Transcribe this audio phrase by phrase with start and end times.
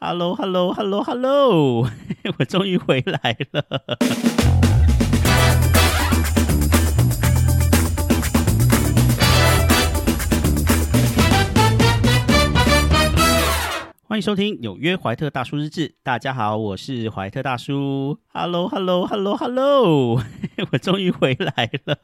[0.00, 1.88] Hello，Hello，Hello，Hello，
[2.38, 3.64] 我终于回来了。
[14.12, 15.94] 欢迎收听纽约怀特大叔日志。
[16.02, 18.18] 大家好，我是怀特大叔。
[18.34, 20.20] Hello，Hello，Hello，Hello，
[20.70, 21.98] 我终于回来了。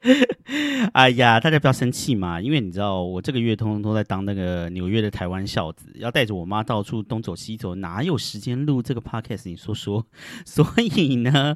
[0.94, 9.42] 哎呀，大家不要生气嘛，因为你知道我这个月通通都在当那个纽约的台湾孝子，要带着我妈到处东走西走，哪有时间录这个 podcast？
[9.44, 10.06] 你说说。
[10.46, 11.54] 所以呢，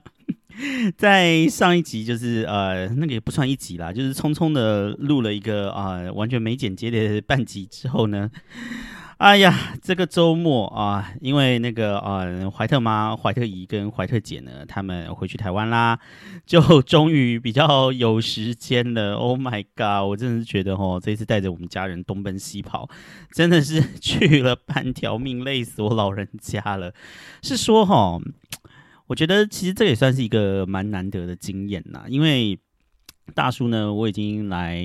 [0.98, 8.30] 在上一集就是呃，那个也不算一集啦，就是匆匆的录了一个啊，完全没剪接的半集之后呢。
[9.18, 15.98] 哎呀，这个周末啊，因为那个呃，怀特妈、怀特姨跟怀特姐呢，他们回去台湾啦，
[16.44, 19.14] 就终于比较有时间了。
[19.14, 20.06] Oh my god！
[20.08, 22.88] 我真的是觉得哦，这次带着我们家人东奔西跑，
[23.32, 26.92] 真的是去了半条命，累死我老人家了。
[27.40, 28.18] 是说哈，
[29.06, 32.58] 我觉得其实这也算是一个蛮难得的经验呐，因为。
[33.32, 33.92] 大叔呢？
[33.92, 34.76] 我已经来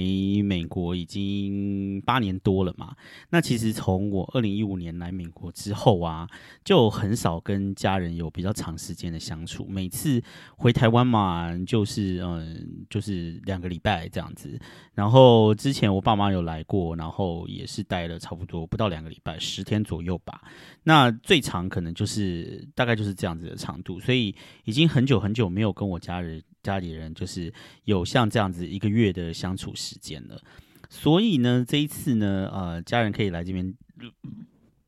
[0.46, 2.96] 美国已经八年多了嘛。
[3.30, 6.28] 那其实从我二零一五年来美国之后啊，
[6.64, 9.66] 就很少跟家人有比较长时间的相处。
[9.68, 10.24] 每次
[10.56, 14.58] 回台湾嘛，就是嗯，就是两个礼拜这样子。
[14.94, 20.42] 然后之前我爸妈有来过，然后也是待了差不多不到两个礼拜，十天左右吧。
[20.84, 26.42] 那最长可能就是大概就是这样子的长度，所以已经很久很久没有跟我家人。
[26.62, 27.54] 家里人就是
[27.86, 30.42] 有像这样子一个月的相处时间了，
[30.90, 33.74] 所以呢，这一次呢，呃，家人可以来这边，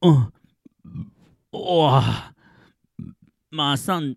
[0.01, 0.31] 嗯，
[1.51, 2.33] 哇，
[3.49, 4.15] 马上，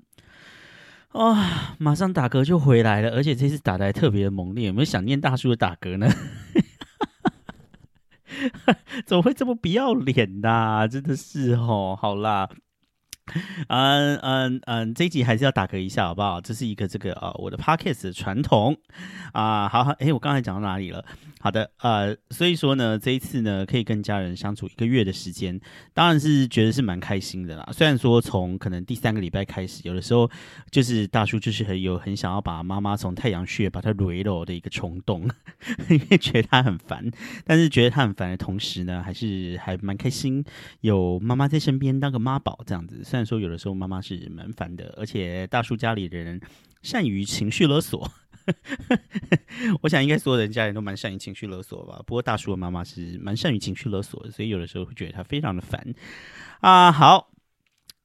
[1.11, 6.09] 啊，马上打嗝就回来了，而且这次打的还特别猛烈，有没有想念大叔的打嗝呢？
[9.07, 10.89] 怎么会这么不要脸呐？
[10.89, 12.49] 真的是哦，好啦。
[13.69, 16.41] 嗯嗯嗯，这一集还是要打嗝一下，好不好？
[16.41, 18.77] 这是一个这个啊，我的 podcast 的传统
[19.33, 19.69] 啊。
[19.69, 21.05] 好好，哎，我刚才讲到哪里了？
[21.41, 25.61] 好的，呃，所以说呢，这一次呢，可以跟家人相处一个月的时间，
[25.93, 27.69] 当然是觉得是蛮开心的啦。
[27.73, 30.31] 虽然说从可能第三个礼拜开始，有的时候
[30.71, 35.29] 就是大叔就是很有很想要把妈妈从太阳穴把她蕊了的一个冲动，
[35.91, 37.11] 因为觉得她很烦。
[37.45, 40.43] 但是觉得她很烦的同时呢，还是还蛮开心，
[40.81, 43.03] 有妈妈在身边当个妈宝这样子。
[43.15, 46.41] 虽然说有的时候妈妈是蛮烦的，而且大叔家里人
[46.83, 48.11] 善于情绪勒索。
[49.83, 52.03] 我想应该所有人家人都蛮善于情绪勒索吧。
[52.05, 55.95] 不过大叔的妈妈是蛮善于情绪勒索的，所以有的时候会觉得他非常的烦
[56.59, 56.91] 啊。
[56.91, 57.31] 好，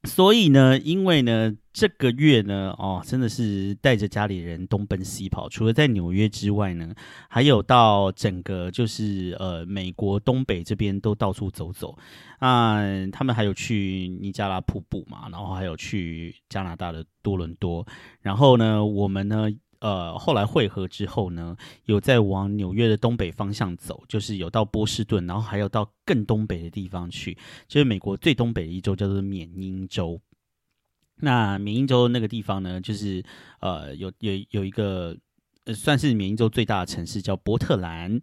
[0.03, 6.93] 所以呢，因为呢这个月呢，哦，真的是带着家里人东奔西跑，除了在纽约之外呢，
[7.27, 11.97] 还有到整个就是呃美国东北这边都到处走走
[12.39, 12.81] 啊。
[13.11, 17.85] 他们还有去尼加拉瀑布嘛，然后还有去加拿大的多伦多，
[18.21, 19.49] 然后呢，我们呢。
[19.79, 30.19] 呃，后来汇合之后呢，有在往纽约的东北方向走，就是有到波士顿，然后还有到更东北的地方去，就是美国最东北的一州叫做缅因州。
[31.15, 33.23] 那缅因州那个地方呢，就是
[33.61, 35.17] 呃，有有有一个
[35.75, 38.19] 算是缅因州最大的城市叫波特兰。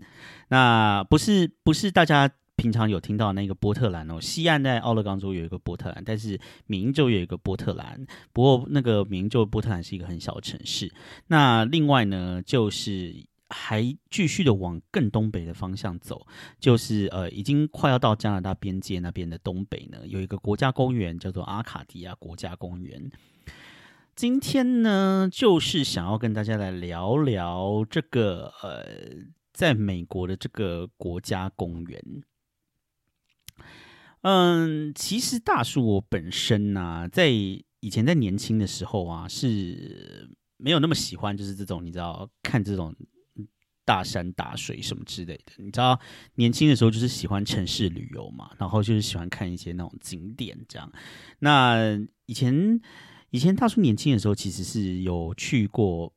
[0.48, 2.30] 那不是不是大家。
[2.56, 8.06] 平常有听到那个波特兰哦，西岸在奥勒冈州有一个波特兰，但是明州有一个波特兰。
[8.32, 10.90] 不过那个明州波特兰是一个很小的城市。
[11.26, 13.14] 那另外呢，就是
[13.50, 16.26] 还继续的往更东北的方向走，
[16.58, 23.10] 就是呃，已经快要到加拿大边界那边的东北呢，有一个国家公园叫做阿卡迪亚国家公园。
[24.14, 28.86] 今天呢，就是想要跟大家来聊聊这个呃，
[29.52, 32.02] 在美国的这个国家公园。
[34.28, 42.92] 嗯，其实大叔我本身呢，在以前在年轻的时候啊，是没有那么喜欢，就是这种你知道看这种
[43.84, 45.52] 大山大水什么之类的。
[45.58, 46.00] 你知道
[46.34, 50.90] 年轻的时候就是喜欢城市旅游嘛，然后就是喜欢看一些那种景点这样。
[51.38, 52.80] 那以前
[53.30, 56.12] 以前大叔年轻的时候，其实是有去过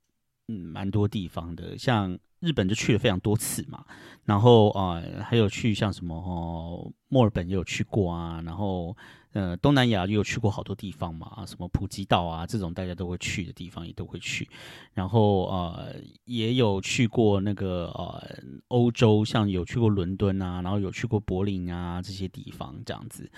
[0.47, 2.17] 嗯蛮多地方的，像。
[2.39, 3.83] 日本就去了非常多次嘛，
[4.23, 8.95] 然后啊，还有去像什么哦，墨尔本也有去过啊，然后
[9.33, 14.47] 呃，东南亚也有去过好多地方嘛，什么普吉岛啊这种大家都会去的地方也都会去，
[14.93, 15.95] 然后呃，
[16.25, 18.23] 也有去过那个呃
[18.69, 23.29] 欧洲，像有去过伦敦啊，然后有去过柏林啊这些地方这样子，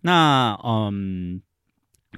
[0.00, 1.40] 那嗯，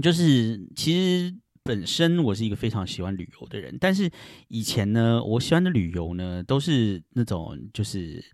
[0.03, 1.42] 就是其实。
[1.65, 4.11] 本身我是一个非常喜欢旅游的人，但是
[4.49, 8.25] 以前呢，我喜欢的旅游呢，都是那种就是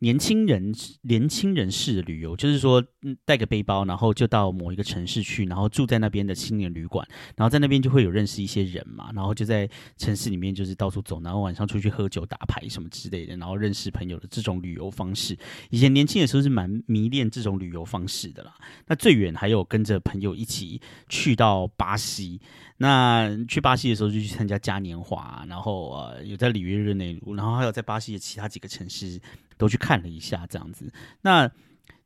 [0.00, 2.84] 年轻人年轻人式的旅游，就是说
[3.24, 15.36] 带个背包，然后就到某一个城市去，然后住在那边的青年旅馆，然后在那边就会有认识一些人嘛，然后就在城市里面就是到处走，然后晚上出去喝酒打牌什么之类的，然后认识朋友的这种旅游方式。
[15.70, 18.54] 以前年轻的时候是蛮迷恋这种旅游方式的啦。
[18.86, 22.40] 那最远还有跟着朋友一起去到巴西。
[22.78, 29.18] 那去巴西的时候就去参加嘉年华，然后呃有在里约热内卢，然后还有在巴西的其他几个城市
[29.56, 30.92] 都去看了一下这样子。
[31.22, 31.50] 那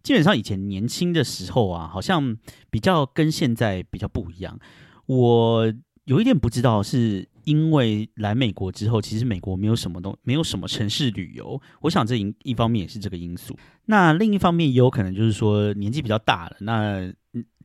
[0.02, 2.36] 基本上以前年轻的时候啊，好像
[2.70, 4.58] 比较跟现在比较不一样。
[5.06, 5.72] 我
[6.04, 11.60] 有一点不知道，是因为来美国之后，其实美国没有什么东，没有什么城市旅游。
[11.80, 13.56] 我想这一一方面也是这个因素。
[13.86, 17.12] 那另一方面也有可能就是说年纪比较大了，那。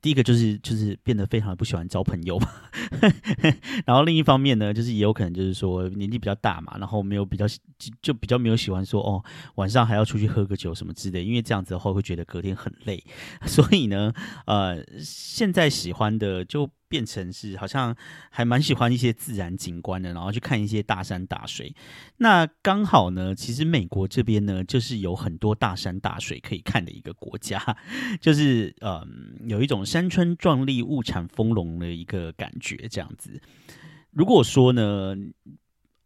[0.05, 2.39] 第一个就是就是变得非常的不喜欢交朋友，
[3.87, 7.47] 然后另一方面呢，就是也有可能就是说年纪比较大嘛，然后没有比较
[8.03, 9.23] 就比较没有喜欢说哦
[9.55, 13.03] 晚上还要出去喝个酒什么之类，因为这样子的话会觉得隔天很累，
[13.47, 14.13] 所以呢，
[14.45, 16.69] 呃，现在喜欢的就。
[16.87, 17.95] 变成是好像
[18.29, 21.75] 还蛮喜欢一些自然景观的，然后去看一些大山大水。
[22.17, 27.59] 那刚好呢，其实美国这边呢，就是有很多大山大水可以看的一个国家，
[28.21, 32.87] 就是嗯，有一种山川壮丽、物产丰隆的一个感觉。
[32.89, 33.41] 这样子，
[34.11, 35.15] 如果说呢，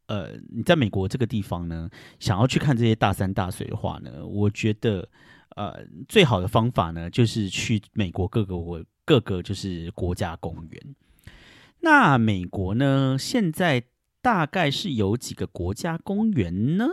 [0.08, 1.90] 呃，你在美国这个地方呢，
[2.20, 5.08] 想要去看这些大山大水的话呢，我觉得
[5.56, 8.84] 呃，最好的方法呢，就是去美国各个国。
[9.10, 10.96] 各个就是国家公园。
[11.80, 13.18] 那美国呢？
[13.18, 13.84] 现在
[14.22, 16.86] 大概是有几个国家公园呢？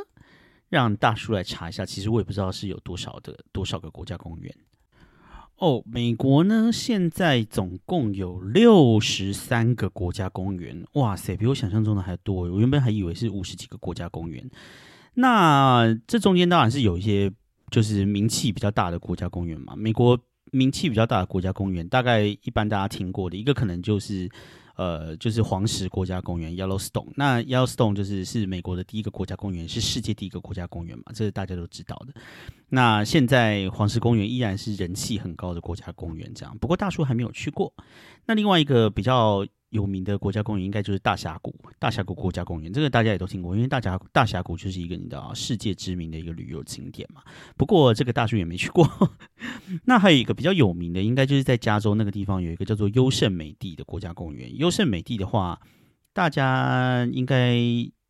[0.71, 1.85] 让大叔来查一下。
[1.85, 4.51] 其实我也不知道是有多少的多少个国家公园。
[5.59, 10.87] 哦，美国呢，现在总共有六十三个国家公园。
[10.95, 12.51] 哇塞，比我想象中的还多。
[12.51, 14.51] 我原本还以为是五十几个国家公园。
[15.13, 17.31] 那这中间当然是有一些
[17.71, 19.77] 就是名气比较大的国家公园嘛。
[19.77, 20.19] 美国。
[20.53, 24.29] 名气比较大的国家公园，大概一般大家听过的一个可能就是，
[24.77, 27.09] 呃，就是黄石国家公园 （Yellowstone）。
[27.17, 32.15] 那 Yellowstone 就是是美国的第一个国家公园，是世界第一个国家公园嘛，这是大家都知道的。
[32.69, 36.57] 那现在黄石公园依然是人气很高的国家公园，这样。
[36.59, 37.73] 不过大叔还没有去过。
[38.27, 39.47] 那另外一个比较。
[39.71, 47.23] 有名的国家公园应该就是大峡谷，大峡谷国家公园，这个大家也都听过，因为大峡大峡谷就是一个你知道世界知名的一个旅游景点嘛。
[47.57, 48.89] 不过这个大叔也没去过。
[49.85, 54.57] 那还有一个比较有名的，应该就是在加州那个地方有一个叫做优胜美地的国家公园。
[54.57, 55.61] 优胜美地的话，
[56.13, 57.57] 大家应该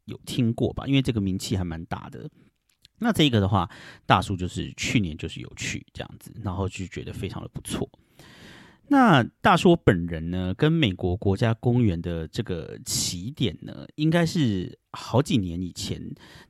[0.05, 0.87] 有听过吧？
[0.87, 2.29] 因为这个名气还蛮大的。
[2.99, 3.69] 那这个的话，
[4.06, 7.88] 大叔就是去年就是有去这样子，然后就觉得非常的不错。
[8.88, 16.00] 那大叔本人呢，跟美国国家公园的这个起点呢，应该是好几年以前，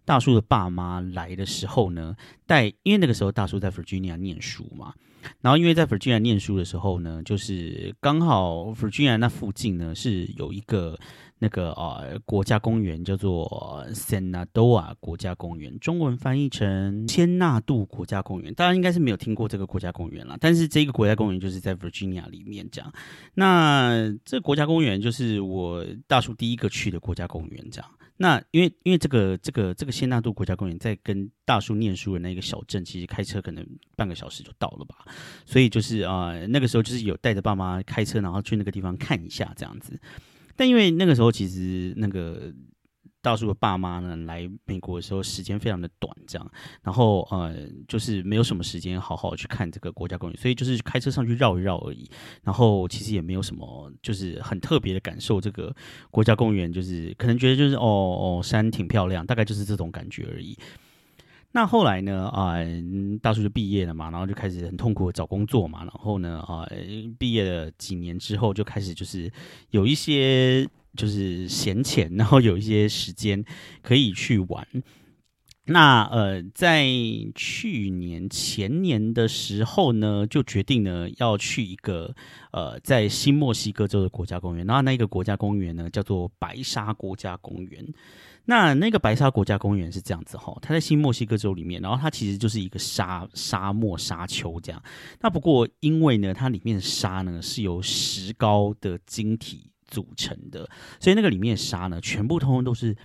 [0.05, 2.15] 大叔的爸妈来的时候呢，
[2.47, 4.93] 带，因为那个时候大叔在 Virginia 念书嘛，
[5.41, 10.99] 然后因为在 Virginia 念书的时候呢，就是刚好 Virginia 那附近呢是有一个。
[11.39, 18.55] 那个呃国家公园叫做 Senado 国家公园，中文翻译成千纳度国家公园。
[18.55, 22.93] 大家应该是没有听过这个国家公园了，但是这个国家公园就是在 Virginia 里面这样。
[23.35, 27.91] 那这国家公园就是我大叔第一个去的国家公园这样。
[28.19, 33.63] 那因为因为这个这个这个仙纳度国家公园在跟大叔念书的那个小镇，其实开车可能
[33.95, 35.05] 半个小时就到了吧。
[35.45, 40.01] 所以就是啊那个时候就是有带着爸妈开车，然后去那个地方看一下这样子。
[40.57, 42.53] 但因为那个时候，其实那个
[43.21, 47.55] 大叔的爸妈呢来美国的时候时间非常的短，这样，然后呃，
[47.89, 52.09] 就是没有什么时间好好去看这个国家公园，所以就是开车上去绕一绕而已。
[52.45, 55.41] 然后其实也没有什么，就是很特别的感受。
[55.41, 55.75] 这个
[56.11, 60.57] 国家公园就是可能觉得就是哦哦山挺漂亮，大概就是这种感觉而已。
[61.57, 62.29] 那后来呢？
[62.29, 62.57] 啊，
[63.23, 65.79] 大叔就毕业了嘛，然后就开始很痛苦的找工作嘛。
[65.85, 66.69] 然后呢，啊，
[67.19, 69.33] 毕业了几年之后，就开始就是
[69.71, 73.43] 有一些就是闲钱， 然后有一些时间
[73.81, 74.69] 可以去玩。
[75.69, 76.87] 那呃，在
[77.35, 82.15] 去年前年的时候呢，就决定呢要去一个
[82.53, 84.67] 呃在新墨西哥州的国家公园。
[84.67, 87.83] 然后那个国家公园呢叫做白沙国家公园。
[88.47, 94.83] 那那个白沙国家公园是这样子哈，它在新墨西哥州里面，然后它其实就是一个沙沙漠沙丘这样。
[95.21, 102.97] 那不过因为呢，它里面的沙呢是由石膏的晶体组成的，所以那个里面的沙呢，全部通通都是。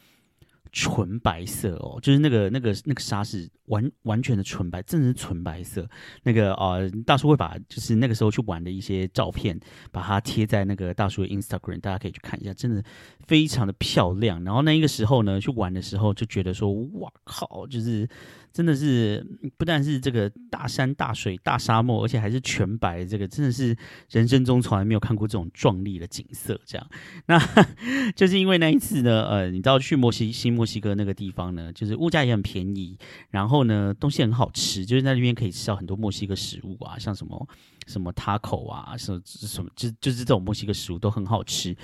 [0.72, 5.86] 纯白色哦，就是那个那个那个纱是完完全的纯白，真的是纯白色。
[6.24, 9.60] 那个啊，大叔会把就是那个时候去玩的一些照片，
[9.92, 12.82] 把它贴在那个大叔的 Instagram，大家可以去看一下，真的
[13.28, 14.44] 非常的漂亮。
[14.44, 18.08] 然后那一个时候呢，去玩的时候就觉得说，哇靠，就是
[18.54, 19.26] 真的是
[19.58, 23.76] 不但是这个大山大水大沙漠，而且还是全白，这个真的是
[24.10, 26.60] 人生中从来没有看过这种壮丽的景色。
[26.66, 26.88] 这样，
[27.28, 27.40] 那
[28.16, 32.98] 就是因为那一次呢，呃，你知道去墨西新墨西哥那个地方呢，就是物价也很便宜，
[33.30, 37.48] 然后呢东西很好吃，就是在那边可以吃到很多墨西哥食物啊，像什么
[37.88, 41.76] 什么塔口啊，什么什么，就就是这种墨西哥食物都很好吃，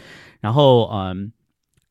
[0.42, 1.32] 然后嗯。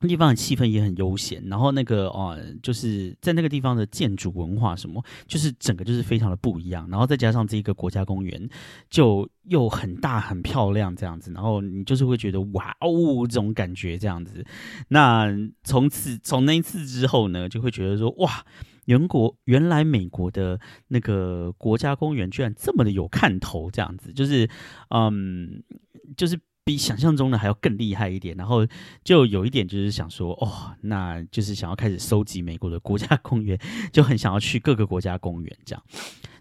[0.00, 6.87] 地方的气氛也很悠闲，然后那个哦，就是在那个地方的建筑文化什么，就是整个就是非常的不一样。
[6.91, 8.49] 然后再加上这个国家公园，
[8.91, 14.45] 就又很大很漂亮这样子，然后你就是会觉得哇哦这种感觉这样子。
[14.88, 15.29] 那
[15.65, 18.45] 从此从那一次之后呢，就会觉得说哇，
[18.85, 24.49] 原国原来美国的那个国家公园居然这么的有看头这样子，就是
[24.91, 25.62] 嗯，
[26.17, 26.38] 就是。
[26.66, 28.66] 比想象中的还要更厉害一点，然后
[29.04, 33.56] 就有一点就是想说，哦，那就是想要开始收集美国的国家公园，
[33.92, 35.85] 就很想要去各个国家公园这样。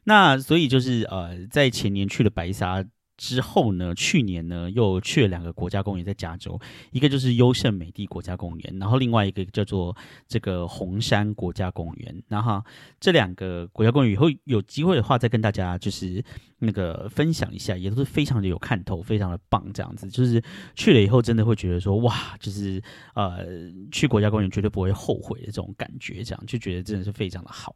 [0.05, 2.84] 那所以就是呃，在前年去了白沙。
[3.17, 3.93] 之后呢？
[3.95, 6.60] 去年呢，又去了两个国家公园，在加州，
[6.91, 9.95] 一个就是优胜美地国家公园，然后另外一个叫做
[10.27, 12.24] 这个红山国家公园。
[12.27, 12.63] 然后
[13.00, 16.24] 这两个国家公园以后有机会的话，再跟大家就是
[16.60, 19.65] 那个分享一下，也都是非常的有看头，非常的棒。
[19.74, 20.41] 这样子就是
[20.75, 22.81] 去了以后，真的会觉得说，哇，就是
[23.13, 23.45] 呃，
[23.91, 27.75] 去国家公园绝对不会后悔的这种感觉，这样就觉得真的是非常的好。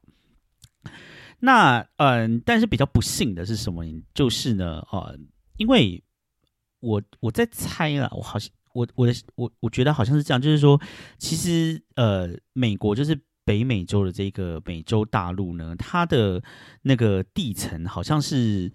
[1.42, 3.86] 那嗯，但是比较不幸的是什么？
[4.14, 5.18] 就是呢，呃，
[5.58, 6.04] 因为
[6.82, 10.80] 我我在猜了，我好像我我的我我觉得好像是这样，就是说，
[11.18, 16.44] 其实呃，美国就是北美洲的这个美洲大陆呢，它的
[16.82, 18.70] 那个地层好像是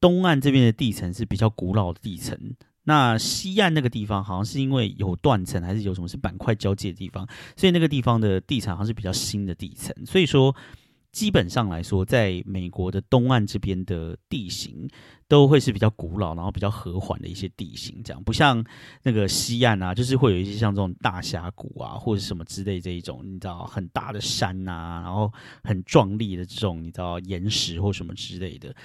[0.00, 2.38] 东岸这边的地层是比较古老的地层，
[2.84, 10.56] 那西岸那个地方好像是因为有断层还是有什么是板块交界的地方，所以那个地方的地层好像是比较新的地层，所以说。
[11.16, 14.86] 基本上来说，在美国的东岸这边的地形
[15.26, 18.62] 都会是比较古老，然后比较和缓的一些地形，这样不像
[19.02, 25.32] 那个西岸啊，就是会有一些像这种大峡谷啊，或者什么之类这一种，你知道很大的山呐，然后
[25.64, 28.76] 很壮丽的这种你知道岩石或什么之类的。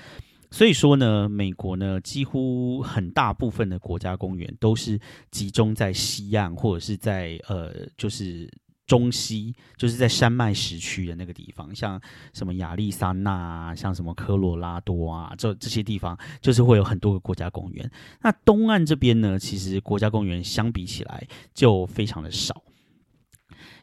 [0.51, 4.97] 所以说呢，美国呢几乎很大部分的国家公园都是
[5.31, 8.49] 集中在西岸，或者是在呃就是。
[8.91, 12.01] 中西就是在山脉时区的那个地方，像
[12.33, 17.89] 什么亚利桑那啊，像什么科罗拉多啊，这这些地方就是会有很多个国家公园。
[18.21, 22.63] 那东岸这边呢，其实国家公园相比起来就非常的少。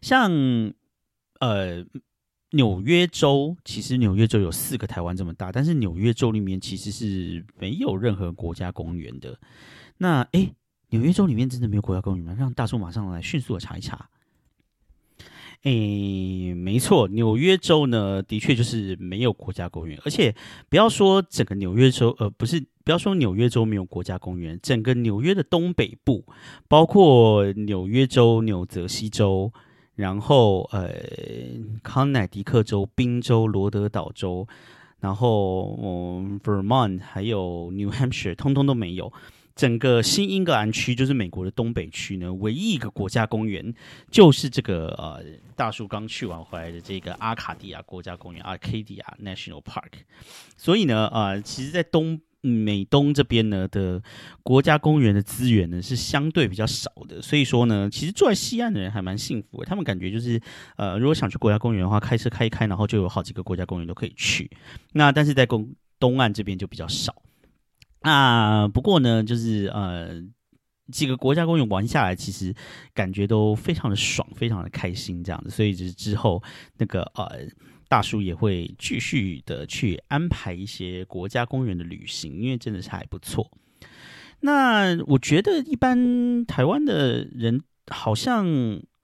[0.02, 0.30] 像
[1.40, 1.82] 呃
[2.50, 9.40] 纽约州，其实纽约州有四个台湾这么大，但是纽约州里面其实是没有任何国家公园的。
[9.96, 10.52] 那诶，
[10.90, 12.36] 纽约州里面真的没有国家公园吗？
[12.38, 14.10] 让大叔马上来迅速的查一查。
[15.68, 20.34] 诶，没错，纽约州呢，的确就是没有国家公园，而且
[20.70, 26.24] 不要说整个纽约州，呃，不是，不要说纽约州没有国家公园，整个纽约的东北部，
[26.68, 29.52] 包括纽约州、纽泽西州，
[29.94, 30.90] 然后呃，
[31.82, 34.46] 康乃狄克州、宾州、罗德岛州，
[35.00, 39.12] 然后嗯，Vermont 还有 New Hampshire，通通都没有。
[39.58, 43.74] 整个新英格兰区就是美国的东北区呢，唯一一个国家公园
[44.08, 45.20] 就是这个呃，
[45.56, 50.04] 大叔刚去完回来的这个阿卡迪亚国家公园 （Arcadia National Park）。
[50.56, 54.00] 所以呢，呃，其实，在东美东这边呢的
[54.44, 57.20] 国家公园的资源呢是相对比较少的。
[57.20, 60.40] 所以说呢，其实住在西岸的人还蛮幸福的，他们感觉就是
[60.76, 64.48] 呃，如果想去国家公园的话，开车开一开，然后就有好几个国家公园都可以去。
[64.92, 67.12] 那但是在东东岸这边就比较少。
[68.00, 70.22] 那不过呢，就是呃，
[70.92, 72.54] 几个国家公园玩下来，其实
[72.94, 75.50] 感觉都非常的爽，非常的开心这样子。
[75.50, 76.40] 所以就是之后
[76.76, 77.46] 那个呃，
[77.88, 83.50] 大叔也会继续的去安排一些国家公园的旅行，因为真的是还不错。
[84.40, 88.46] 那我觉得一般台湾的人好像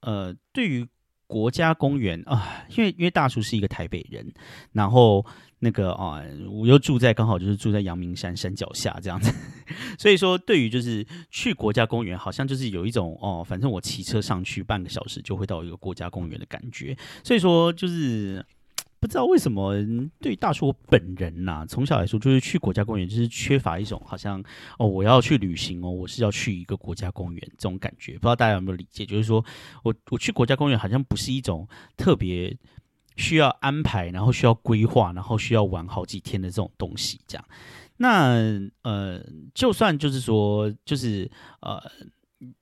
[0.02, 0.86] 呃，对于
[1.26, 4.32] 国家公园啊，因为因为大叔是一个台北人，
[4.72, 5.26] 然后。
[5.64, 9.32] 那个啊，我又住在刚好就是住在阳明山山脚下这样子，
[9.98, 16.94] 所以说对于就是去国家公园，好像就是有一种哦，反正我骑车上去半个小时就会到一个国家公园的感觉。
[17.24, 18.44] 所以说就是
[19.00, 19.74] 不知道为什么
[20.20, 24.44] 对大叔我本人呐，从小来说就是去国家公园就是缺乏一种好像
[24.78, 28.12] 哦，我要去旅行哦，我是要去一个国家公园这种感觉。
[28.12, 29.06] 不知道大家有没有理解？
[29.06, 29.42] 就是说
[29.82, 31.66] 我我去国家公园好像不是一种
[31.96, 32.54] 特别。
[33.16, 37.44] 需要安排，然后需要规划，然后需要玩好几天的这种东西，这样。
[37.96, 38.34] 那
[38.82, 41.30] 呃，就算就是说，就是
[41.60, 41.80] 呃，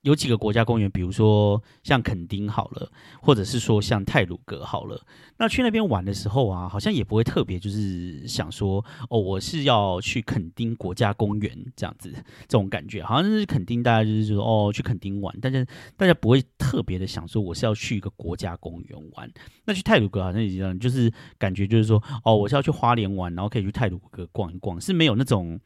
[0.01, 5.01] 有几个国家公园，比如说像垦丁好了，或者是说像泰鲁阁好了。
[5.37, 15.65] 那去那边玩的时候啊，好像也不会特别就是想说哦，我是要去垦丁国家公园这样子，这种感觉好像是垦丁，大家就是说哦去垦丁玩，但是
[15.97, 19.31] 大家不会特别的想说我是要去一个国家公园玩。
[19.65, 25.59] 那去泰鲁阁好像也一样，就是感觉就是说哦，我是要去花莲玩，然后可以去泰鲁阁逛一逛，是没有那种。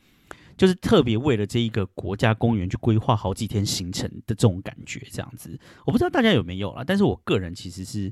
[0.57, 8.11] 就是特别为了这一个国家公园去规划好几天行程的这种感觉，这样子，我不知道大家有没有啦，但是我个人其实是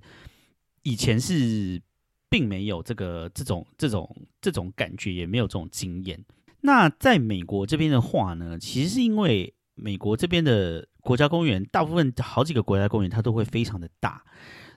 [0.83, 1.81] 以前是
[2.29, 6.23] 并没有这个这种这种这种感觉，也没有这种经验。
[6.61, 14.23] 那在美国这边的话呢，其实是因为美国这边的国家公园，大部分好几个国家公园它都会非常的大，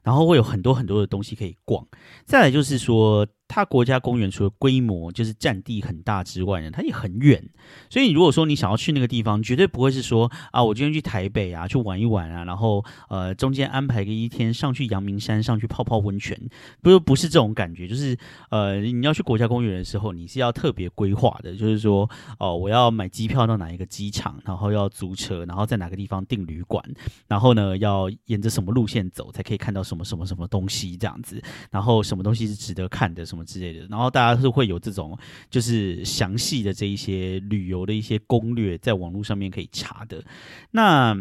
[0.02, 1.86] 然后会有很多很多的东西可以逛。
[2.24, 3.26] 再来就是说。
[3.48, 7.42] 它国家公园除了规模就是占地很大之外呢，它也很远。
[7.88, 16.38] 所以如果说你想要去那个地方，绝对不会是说啊，我今天去台北啊，去玩一玩啊，然后呃中间安排个一天上去阳明山上去泡泡温泉，
[16.82, 17.88] 不不是这种感觉。
[17.88, 18.16] 就是
[18.50, 26.84] 呃你要去国家公园的时候，你是要特别规划的，就是说哦我要买机票到哪一个机场，然后要租车，然后在哪个地方订旅馆，
[27.26, 33.37] 然后呢要沿着什么路线走才可以看到什么什么什么东西这样子，然后什么东西是值得看的什么。
[33.38, 35.16] 什么之类的，然后大家是会有这种
[35.48, 40.24] 就是详细的这一些旅游的一些攻略，在网络上面可以查的。
[40.72, 41.16] 那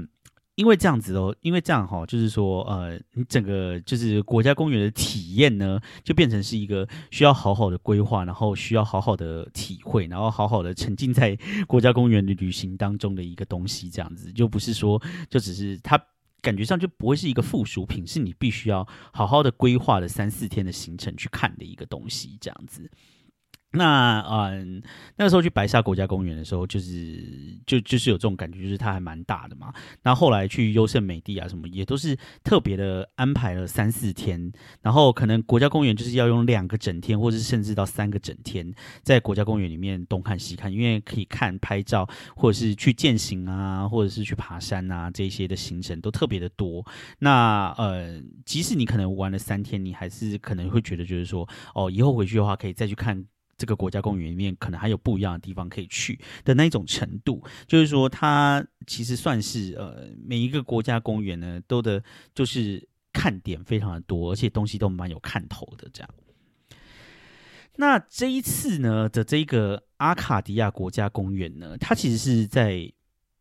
[0.55, 13.91] 因为这样子哦，因为这样哈，就是说呃，你整个就是国家公园的体验呢，就变成是一个需要好好的规划，然后需要好好的体会，然后好好的沉浸在国家公园的旅行当中的一个东西。
[13.91, 16.01] 这样子就不是说就只是它。
[16.47, 22.89] 感觉上就不会是一个附属品，是你必须要好好的规划的三四天的行程去看的一个东西，这样子。
[23.77, 24.81] 那嗯，
[25.15, 27.23] 那时候去白沙国家公园的时候，就是
[27.65, 29.73] 就就是有这种感觉，就是它还蛮大的嘛。
[30.03, 34.51] 那后来去优胜美地啊什么，也都是特别的安排了三四天。
[34.81, 46.85] 然后可能国家公园就是要用两个整天，或者甚至到三个整天，在国家公园里面东看西看，因为可以看拍照，或者是去践行啊，或者是去爬山啊，这些的行程都特别的多。
[47.19, 53.25] 那呃，即使你可能玩了三天，你还是可能会觉得就是说，哦，以后回去的话可以再去看。
[53.57, 62.03] 这个国家公园里面可能还有不一样的地方可以去的那一种程度，就是说它其实算是呃每一个国家公园呢都的，
[62.35, 66.09] 就是看点非常的多，而且东西都蛮有看头的这样。
[67.77, 72.91] 那这一次呢的这个阿卡迪亚国家公园呢，它其实是在。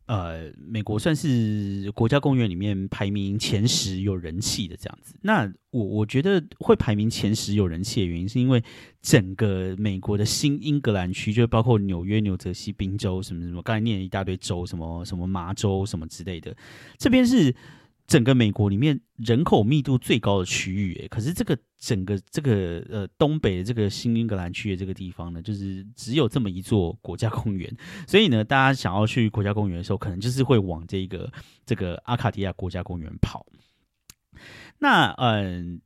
[0.07, 5.13] 呃，美国算是国家公园里面排名前十有人气的这样子。
[5.21, 8.63] 那我我觉得会排名前十有人气的原因，是因为
[9.01, 16.55] 整个美国的新英格兰区，就包括纽约、纽泽西、宾州什么什么，刚才念了一大堆州，什么什么麻州什么之类的，
[16.97, 17.53] 这边是。
[18.07, 27.71] 整个美国里面人口密度最高的区域，诶，可是这个整个这个呃东北的这个新英格兰区的这个地方呢，就是只有这么一座国家公园，
[28.07, 31.31] 所以呢，大家想要去国家公园的时候，可能就是会往这个
[31.65, 33.45] 这个阿卡迪亚国家公园跑。
[34.79, 35.81] 那嗯。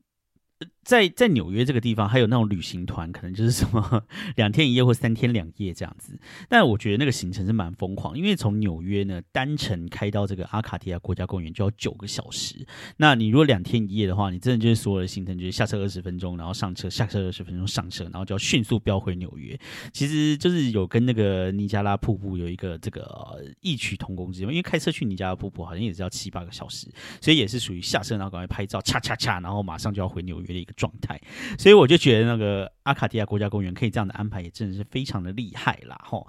[0.83, 4.03] 在在纽约这个地方，还有那种旅行团，可能就是什么
[4.35, 6.17] 两天一夜或三天两夜这样子。
[6.49, 12.65] 但我觉得那个行程是蛮疯狂，因为从纽约呢单程开到这个阿卡迪亚国家公园就要九个小时。
[12.97, 19.57] 那你如果两天一夜的话，你真的就是所有的行程就是下车二十分钟，然后上车，下车二十分钟上车，然后就要迅速飙回纽约。
[19.93, 26.87] 其实就是有跟那个尼加拉瀑布有一个这个异曲同工之妙，因为开车去尼加拉瀑布好像也是要七八个小时，
[27.21, 30.70] 所以也是属于下车然后赶快拍照，恰恰恰，然后马上就要回纽约的一个。
[30.71, 31.19] 状态，
[31.57, 35.99] 所以我就觉得那个阿卡迪亚国家公园可以这样的安排，也真的是非常的厉害啦！
[36.03, 36.27] 吼，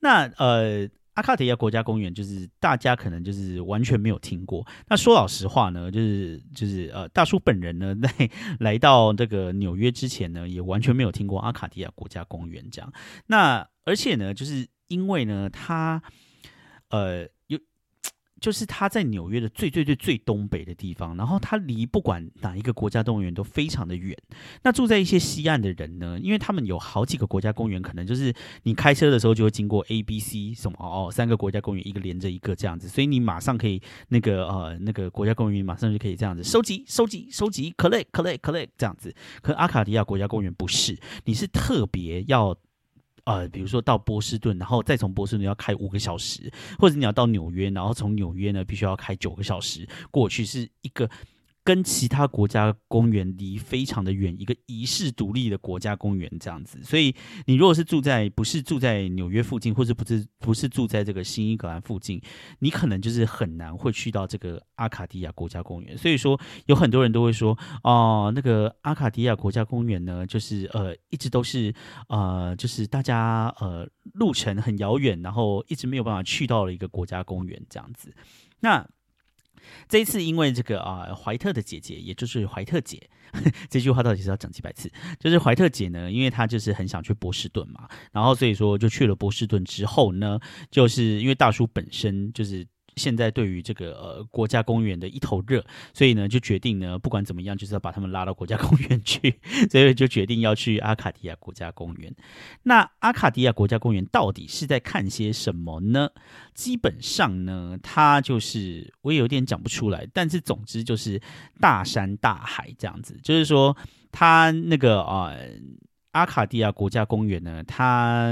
[0.00, 4.66] 那呃，阿卡迪亚国家公园就是大家可能就是完全没有听过。
[4.88, 8.30] 那说老实话呢，就是就是呃，大叔本人呢， 在
[8.60, 12.92] 来到这个纽约之前呢，也完全没有听过阿卡迪亚国家公园这样。
[13.26, 16.02] 那而且呢，就是因为呢，他
[16.90, 17.28] 呃。
[18.40, 24.16] 就是它在纽约的最最最最东北的地方，然后它离不管哪一个国家动物园都非常的远。
[24.62, 39.14] 那住在一些西岸的人呢，因为他们有好几个国家公园，可能就是你开车的时候就会经过 A、B、C 什么哦，三个国家公园一个连着一个这样子，所以你马上可以那个呃那个国家公园马上就可以这样子收集收集收集 collect collect collect 这样子。
[39.42, 42.56] 可阿卡迪亚国家公园不是，你是特别要。
[43.24, 51.08] 呃，比如说到波士顿，然后再从波士顿要开五个小时，或者你要到纽约，然后从纽约呢必须要开九个小时过去，是一个。
[51.62, 56.82] 跟其他国家公园离非常的远，一个遗世独立的国家公园这样子。
[56.82, 57.14] 所以
[57.46, 62.20] 你如果是住在不是住在纽约附近，或者不是不是住在这个新英格兰附近，
[62.60, 65.96] 你可能就是很难会去到这个阿卡迪亚国家公园。
[65.96, 71.74] 所以说有很多人都会说，哦，那个阿卡迪亚国家公园呢，就是呃一直都是
[72.08, 78.14] 呃就是大家呃路程很遥远，然后一直没有办法去到了一个国家公园这样子。
[78.60, 78.86] 那
[79.88, 83.00] 这一次，因为这个啊，怀特的姐姐，也就是怀特姐，
[83.68, 84.90] 这句话到底是要讲几百次？
[85.18, 90.38] 就是怀特姐呢，因为她就是很想去波士顿嘛，然后所以说就去了波士顿之后呢，
[90.70, 92.66] 就是因为大叔本身就是。
[92.96, 99.34] 现在对于这个呃国家公园的一头热，所以呢就决定呢不管怎么样就是要把他们拉到国家公园去，
[99.70, 102.14] 所以就决定要去阿卡迪亚国家公园。
[102.62, 106.08] 那阿卡迪亚国家公园到底是在看些什么呢？
[106.54, 111.20] 基本上呢，它就是我也有点讲不出来，但是总之就是
[111.60, 113.18] 大山大海这样子。
[113.22, 113.76] 就是说，
[114.12, 115.34] 它那个啊
[116.12, 118.28] 阿卡迪亚国家公园呢，它。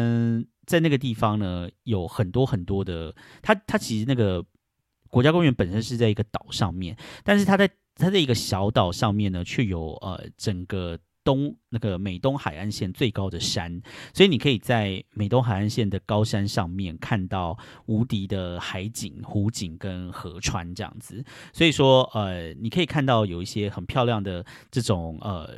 [0.69, 4.45] 在那个地方呢，有很多很多的，它它其实那个
[5.09, 13.81] 国家公园本身是在一个岛上面，但是它在它在一个小岛上面呢，却有呃整个东那个美东海岸线最高的山，
[14.13, 25.49] 所以你可以在美东海岸线的高山上面看到无敌的海景、湖景跟河川这样子，所以说呃，你可以看到有一些很漂亮的这种呃。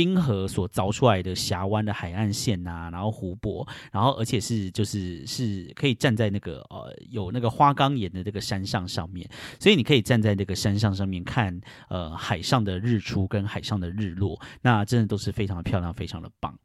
[0.00, 11.60] 冰河所凿出来的峡湾的海岸线呐，然后湖泊，然后而且是就是是可以站在那个呃有那个花岗岩的这个山上上面，所以你可以站在那个山上上面看
[11.90, 16.58] 呃海上的日出跟海上的日落，那真的都是非常的漂亮，非常的棒。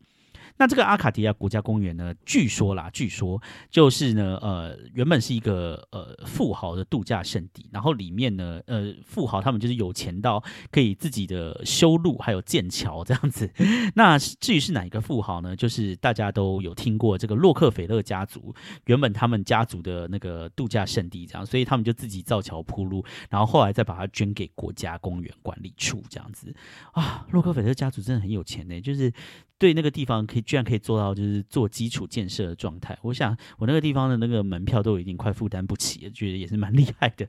[0.57, 2.13] 那这个阿卡迪亚国家公园呢？
[2.25, 10.41] 据说啦，据说就是呢，呃，原本是一个呃富豪的度假胜地，然后里面呢，呃，富豪他们就是有钱到
[10.71, 13.51] 可以自己的修路，还有建桥这样子。
[13.95, 15.55] 那至于是哪一个富豪呢？
[15.55, 26.55] 就是大家都有听过这个洛克菲勒家族，原本他们家族的那个度假胜地这样，所以他们就自己造桥铺路，然后后来再把它捐给国家公园管理处这样子。
[26.93, 29.11] 啊，洛克菲勒家族真的很有钱呢，就是。
[29.57, 37.27] 对那个地方可以居然可以做到就是做基础建设的状态，我想我那个地方的那个门票都已经快负担不起了，觉得也是蛮厉害的。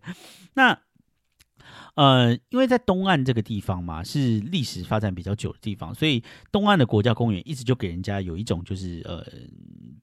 [0.54, 0.78] 那
[1.94, 9.24] 呃，因为在东岸这个地方嘛，是历史发展比较久的地方，所以东岸的国家公园一直就给人家有一种就是呃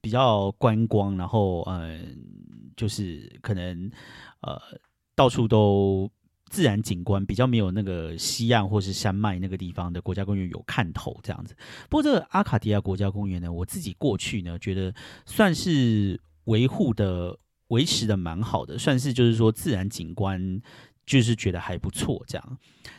[0.02, 2.00] 比较观光，然后呃
[2.76, 3.90] 就是可能
[4.42, 4.60] 呃
[5.16, 6.12] 到处都。
[6.54, 11.56] 自然景观比较没有那个西岸或是山脉那个地方的国家公园有看头这样子。
[11.90, 14.94] 不过这个阿卡迪亚国家公园呢，我自己过去呢，觉得
[15.26, 17.36] 算是维护的、
[17.70, 20.62] 维持的蛮好的，算是就是说自然景观
[21.08, 22.58] 就是觉得还不错这样。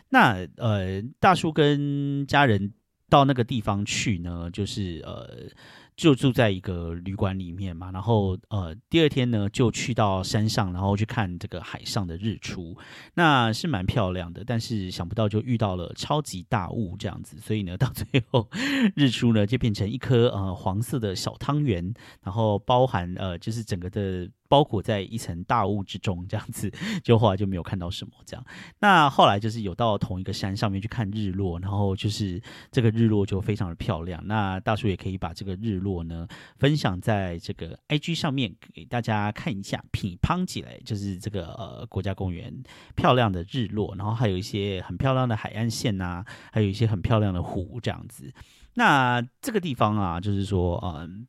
[0.09, 2.73] 那呃，大叔跟家人
[3.09, 5.49] 到那个地方去呢，就是呃。
[5.97, 12.77] 就住在一个旅馆里面嘛，然后呃，第二天呢就去到山上，然后去看这个海上的日出，
[13.15, 14.43] 那是蛮漂亮的。
[14.45, 18.49] 但是想不到就遇到了超级大雾这样子，所以呢到最后
[18.97, 24.29] 日出呢就变成一颗呃黄色的小汤圆，然后包含呃就是整个的。
[24.49, 26.71] 包裹在一层大雾之中，这样子，
[27.03, 28.45] 就后来就没有看到什么这样。
[28.79, 34.21] 那后来就是有到同一个山上面去看日落，然后就是这个日落就非常的漂亮。
[34.27, 36.27] 那大叔也可以把这个日落呢
[36.59, 42.53] 分享在这个 IG 上面给大家看一下，品乓起来就是这个呃国家公园
[42.95, 48.33] 漂亮的日落，然后还有一些很漂亮的海岸线呐，还有一些很漂亮的湖这样子。
[48.75, 51.27] 那这个地方啊，就是说嗯。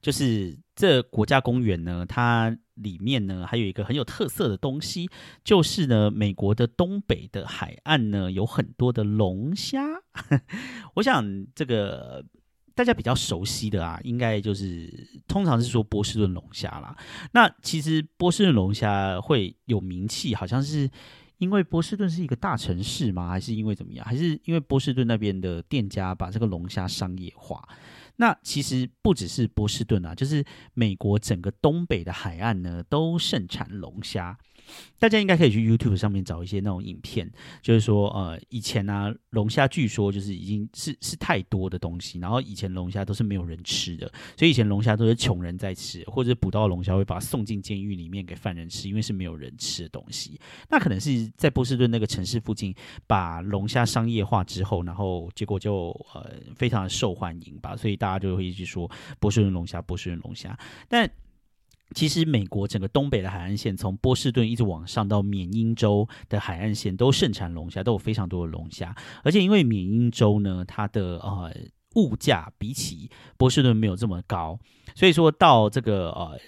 [0.00, 5.08] 就是这国家公园呢，它里面呢还有一个很有特色的东西，
[5.44, 9.84] 就是呢美国的东北的海岸呢有很多的龙虾。
[10.94, 12.24] 我想这个
[12.74, 14.90] 大家比较熟悉的啊，应该就是
[15.28, 16.96] 通常是说波士顿龙虾啦。
[17.32, 20.90] 那其实波士顿龙虾会有名气，好像是
[21.36, 23.28] 因为波士顿是一个大城市吗？
[23.28, 24.06] 还是因为怎么样？
[24.06, 27.62] 还是因为波士顿那边的店家把这个龙虾商业化？
[28.22, 34.38] 那其实不只是波士顿啊，就是美国整个东北的海岸呢，都盛产龙虾。
[34.98, 50.40] 大家应该可以去 YouTube 上面找一些那种影片，就是说，呃，以前呢，龙虾据说就是已经是是太多的东西，然后以前龙虾都是没有人吃的，所以以前龙虾都是穷人在吃，或者捕到龙虾会把它送进监狱里面给犯人吃，因为是没有人吃的东西。
[50.70, 52.74] 那可能是在波士顿那个城市附近
[53.06, 60.56] 把龙虾商业化之后，然后结果就呃非常的受欢迎吧，所以大家就会一直说波士顿龙虾，波士顿龙虾，
[60.88, 61.10] 但。
[61.94, 68.94] 其实美国整个东北的海岸线，从波士顿一直往上到缅因州的海岸线，都盛产龙虾，都有非常多的龙虾。
[69.22, 71.54] 而且因为缅因州呢，它的呃
[71.94, 74.58] 物价比起波士顿没有这么高，
[74.94, 76.38] 所以说到这个呃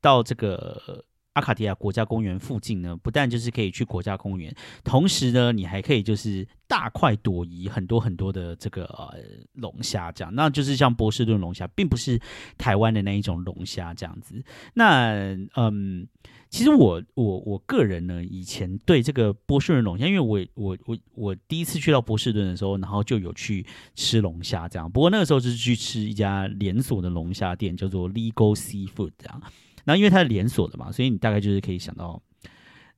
[0.00, 1.04] 到这个。
[1.34, 9.14] 阿卡迪亚国家公园附近呢，不但就是可以去国家公园，同时呢，你还可以就是大快朵颐，很多很多的这个呃
[9.52, 12.20] 龙虾这样，那就是像波士顿龙虾，并不是
[12.58, 14.42] 台湾的那一种龙虾这样子。
[14.74, 16.08] 那嗯，
[16.48, 23.64] 其实我我我个人呢，以前对这个波士顿龙虾，因为我我我我第一次去到波士顿的时候，然后就有去
[23.94, 29.40] 吃龙虾这样，不过那个时候是去吃一家连锁的龙虾店，叫做 Legal Seafood 这样。
[29.84, 32.22] 然后因为它是连锁的嘛，所以你大概就是可以想到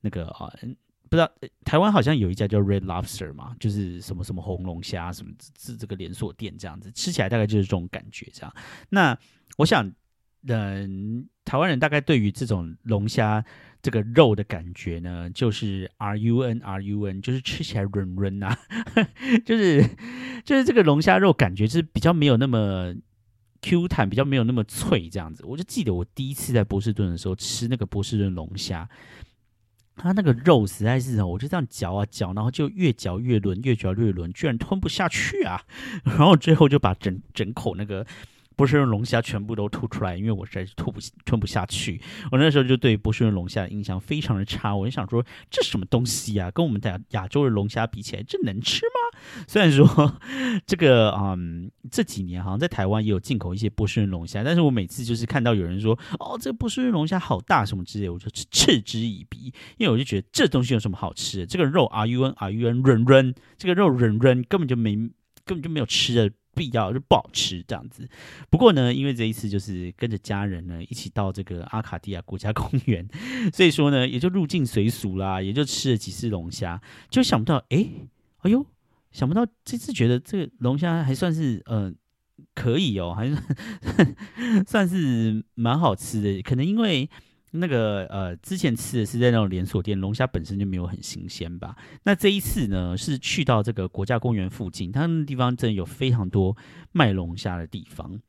[0.01, 0.51] 那个啊，
[1.09, 1.31] 不知道
[1.63, 8.53] 台湾好像有一家叫 Red Lobster 嘛，就是什么什么红龙虾什么这这个连锁店这样子，吃起来大概就是这种感觉这样。
[8.89, 9.17] 那
[9.57, 9.91] 我想，
[10.47, 13.45] 嗯，台湾人大概对于这种龙虾
[13.81, 18.57] 这个肉的感觉呢，就是 R U N R U N，就是吃起来软软呐，
[19.45, 19.83] 就是
[20.43, 22.95] 就是这个龙虾肉感觉是比较没有那么。
[23.63, 28.87] Q 弹比较没有那么脆，这样子，我就记得我第一次在波士顿的时候吃那个波士顿龙虾，
[29.95, 35.63] 它那个肉实在是，我就这样嚼啊嚼，然后就越嚼越轮，越嚼越轮，居然吞不下去啊！
[36.03, 38.05] 然后最后就把整整口那个。
[38.55, 42.01] 波士顿龙虾全部都吐出来，因为我实在是吐不吞不下去。
[42.31, 44.75] 我那时候就对波士顿龙虾的印象非常的差。
[44.75, 46.49] 我就想说，这什么东西啊？
[46.51, 49.19] 跟我们亚亚洲的龙虾比起来，这能吃吗？
[49.47, 50.19] 虽然说
[50.65, 61.45] 这个嗯这几年好像在台湾也有进口一些波士顿龙虾，但是我每次就是看到有人说哦这波士顿龙虾好大什么之类，我就嗤之以鼻，因为我就觉得这东西有什么好吃的？
[61.45, 64.95] 这个肉 R U N R U N 润润，这个肉润润根本就没
[65.45, 66.31] 根本就没有吃的。
[66.55, 68.07] 必要就不好吃这样子，
[68.49, 73.07] 不过呢，因为这一次就是跟着家人呢一起到这个阿卡迪亚国家公园，
[73.53, 77.87] 所以说呢也就入境随俗啦，也就吃了几次龙虾，就想不到哎，
[78.39, 78.65] 哎呦，
[79.11, 81.93] 想不到这次觉得这个龙虾还算是呃
[82.53, 83.35] 可以哦，还是
[84.67, 87.09] 算是蛮好吃的，可能因为。
[87.55, 91.75] 那个呃，之前吃的是在那种连锁店，龙虾本身就没有很新鲜吧。
[92.03, 96.57] 那这一次呢，是去到这个国家公园附近，它那地方真的有非常多
[96.91, 98.19] 卖龙虾的地方。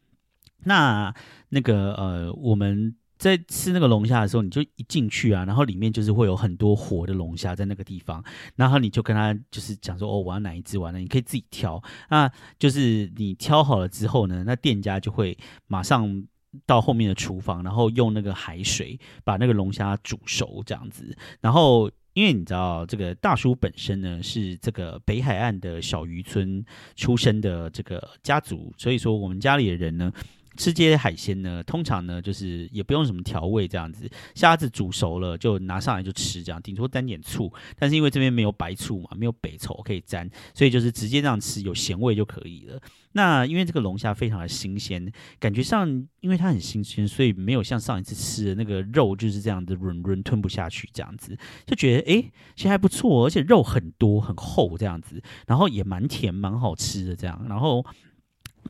[0.64, 1.14] 那
[1.48, 8.22] 那个呃，我们在吃那个龙虾的时候，你就一进去啊，然后里面就是会有很多活的龙虾在那个地方，
[8.56, 11.82] 然后你就跟他就是讲说，哦，我要哪一只完了，你可以自己挑。
[12.10, 16.26] 那就是你挑好了之后呢，那店家就会马上。
[16.66, 21.16] 到后面的厨房，然后用那个海水把那个龙虾煮熟，这样子。
[21.40, 26.64] 然后，因为你知道，这个大叔本身呢是这个北海岸的小渔村
[26.96, 30.12] 出生的这个家族，所以说我们家里的人呢。
[30.56, 37.52] 吃这些海鲜呢，通常呢就是也不用什么调味，这样子虾子煮熟了就拿上来就吃，这样顶多沾点醋。
[37.78, 42.80] 但是因为这边没有白醋嘛，没有北醋可以沾，所以就是直接这样吃，有咸味就可以了。
[43.12, 45.88] 那因为这个龙虾非常的新鲜，感觉上
[46.20, 52.24] 因为它很新鲜，所以没有像上一次吃的那个肉就是这样子润润吞不下去这样子，就觉得哎
[52.56, 57.84] 其实还不错，而且肉很多很厚这样子，然后也蛮甜蛮好吃的这样，然后。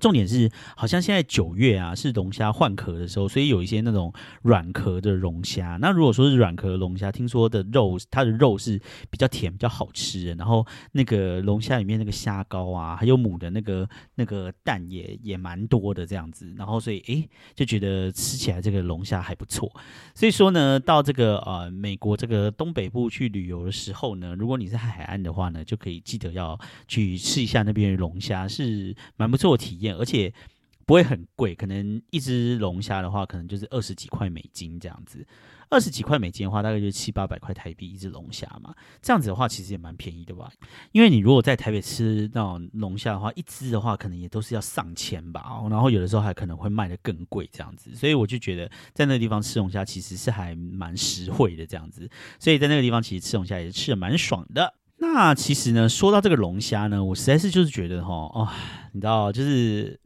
[0.00, 5.78] 重点是，好像现在九月啊，是龙虾换壳的时候，所以有一些那种软壳的龙虾。
[5.80, 8.80] 那如果说是软壳龙虾，听说的肉，它的肉是
[9.10, 10.34] 比较甜、比较好吃的。
[10.34, 16.52] 然后那个龙虾里面那个虾膏啊，还有母的那个那个蛋也也蛮多的这样子。
[16.56, 19.70] 然后所以诶，就觉得吃起来这个龙虾还不错。
[20.14, 29.83] 所以说呢，到这个呃美国这个东北部去旅游的时候呢，如果你是海岸的话呢，就可以记得要去吃一下那边的龙虾，是蛮不错的体验。
[29.92, 30.32] 而且
[30.86, 35.26] 不会很贵，可能一只龙虾的话，可能就是二十几块美金这样子。
[35.70, 38.72] 二十几块美金的话，大概就是七八百块台币一只龙虾嘛。
[39.00, 40.52] 这样子的话，其实也蛮便宜的吧。
[40.92, 45.42] 因为你如果在台北吃那种龙虾的话，一只的话可能也都是要上千吧。
[45.70, 47.92] 然后有的时候还可能会卖的更贵这样子。
[47.96, 52.08] 所以我就觉得在那个地方吃龙虾其实是还蛮实惠的这样子。
[52.38, 54.74] 所以在那个地方其实吃龙虾也是吃的蛮爽的。
[55.12, 58.48] 那其实呢，说到这个龙虾呢，我实在是就是觉得哈，哦，
[58.92, 59.98] 你知道，就是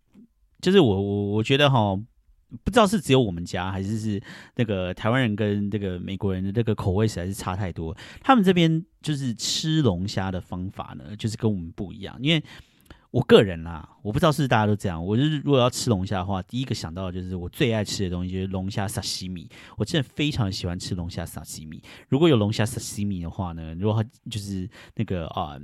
[0.60, 1.96] 就是我我我觉得哈，
[2.62, 4.20] 不知道是只有我们家，还是是
[4.56, 7.96] 那个台湾人跟这个美国人的这个口味实在是差太多。
[8.20, 12.44] 他们这边就是吃龙虾的方法呢，就是跟我们不一样，因为
[13.10, 15.02] 我个人啦，我不知道是大家都这样。
[15.02, 19.48] 我就是如果要吃龙虾的话，第一个想到的就是我最爱吃的东西就是龙虾沙西米。
[19.78, 21.82] 我真的非常喜欢吃龙虾沙西米。
[22.10, 25.56] 如果有龙虾沙西米的话呢，如果就是那个啊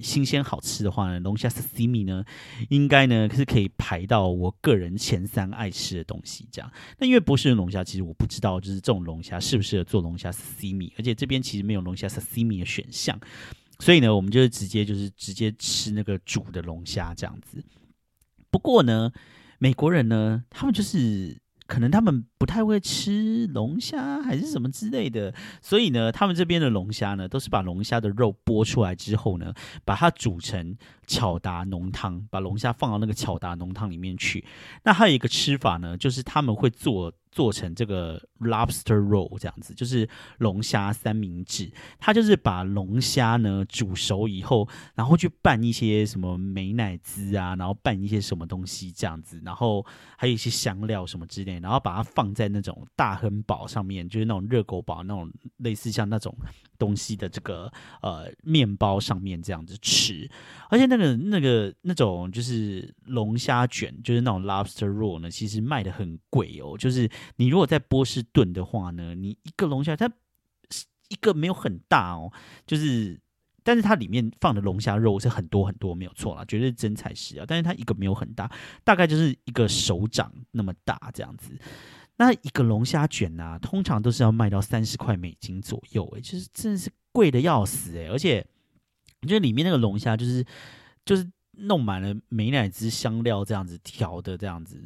[0.00, 2.24] 新鲜好吃的话呢，龙虾沙西米呢，
[2.68, 6.46] 应该呢是可以排到我个人前三爱吃的东西。
[6.52, 13.18] 这样，那因为波士顿龙虾其实我不知道，就是这种龙虾适不适合做龙虾沙西米，而且这边其实没有龙虾沙西米的选项。
[13.80, 17.62] 所以呢，我们就是直接就是直接吃那个煮的龙虾这样子。
[18.50, 19.10] 不过呢，
[19.58, 29.52] 美国人呢，他们就是可能他们不太会吃龙虾还是什么之类的，所以呢，他们这边的龙虾呢，都是把龙虾的肉剥出来之后呢，
[29.84, 34.44] 把它煮成巧达浓汤，把龙虾放到那个巧达浓汤里面去。
[34.84, 37.12] 那还有一个吃法呢，就是他们会做。
[37.34, 41.68] 做成这个 lobster roll 这样子，就是龙虾三明治。
[41.98, 49.84] 它就是把龙虾呢煮熟以后，然后去拌一些什么美乃滋啊，然后拌一些什么东西这样子，然后
[50.16, 56.32] 还有一些香料什么之类，然后把它放在那种大亨堡上面，就是那种热狗堡那种类似像那种
[56.78, 60.30] 东西的这个呃面包上面这样子吃。
[60.68, 67.10] 而且那个那个那种就是龙虾卷，就是那种 lobster roll 呢，其实卖的很贵哦，就是。
[67.36, 70.10] 你如果在波士顿的话呢，你一个龙虾它
[71.08, 72.32] 一个没有很大哦，
[72.66, 73.20] 就是，
[73.62, 77.44] 但是它里面放的龙虾肉是很多很多，没有错啦，绝对是真材实料。
[77.46, 78.50] 但是它一个没有很大，
[78.84, 81.50] 大概就是一个手掌那么大这样子。
[82.16, 88.06] 那一个龙虾卷呢，通常都是要卖到三十块美金左右，哎，就是真的是贵的要死哎。
[88.08, 88.46] 而且
[89.22, 90.44] 我觉得里面那个龙虾就是
[91.04, 94.82] 就是弄满了美乃滋香料这样子调的这样子。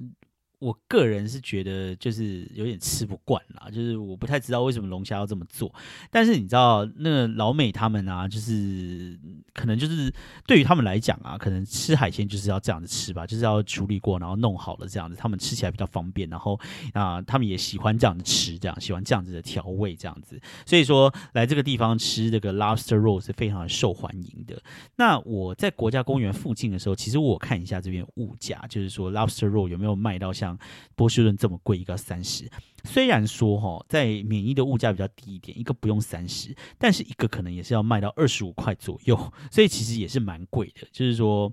[0.60, 5.72] 我个人是觉得就是有点吃不惯啦，就是我不太知道为什么龙虾要这么做。
[6.10, 9.16] 但是你知道，那老美他们啊，就是
[9.54, 10.12] 可能就是
[10.48, 16.28] 对于他们来讲啊，可能吃海鲜就是要这样子吃吧，就是要处理过，然后弄好了这样子，他们吃起来比较方便。
[16.28, 16.58] 然后
[16.92, 20.40] 啊，他们也喜欢这样子吃，这样喜欢这样子的调味这样子。
[20.66, 24.60] 所以说来这个地方吃这个 lobster roll 是非常的受欢迎的。
[24.96, 30.47] 那我在国家公园附近的时候，其实我看一下这边物价，就是说 lobster roll 有没有卖到像。
[30.94, 32.48] 波士顿这么贵，一个三十。
[32.84, 39.16] 虽然说哈，在免疫的物价比较低一点，一个不用三十，但是一个可能也是要卖到二十五块左右，
[39.50, 40.86] 所以其实也是蛮贵的。
[40.92, 41.52] 就是说，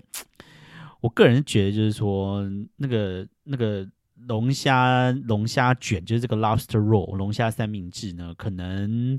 [1.00, 2.42] 我个人觉得，就是说，
[2.76, 3.86] 那个那个
[4.28, 9.18] 龙虾龙虾卷，就是这个 lobster roll 龙虾三明治呢，可能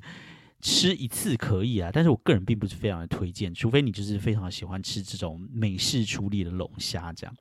[0.60, 7.36] 吃一次可以啊，但是我个人并不是非常的推荐，除非你就是非常喜欢吃这种美式处理的龙虾这样。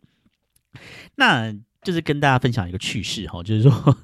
[1.14, 3.96] 那就是跟大家分享一个趣事哈，就是说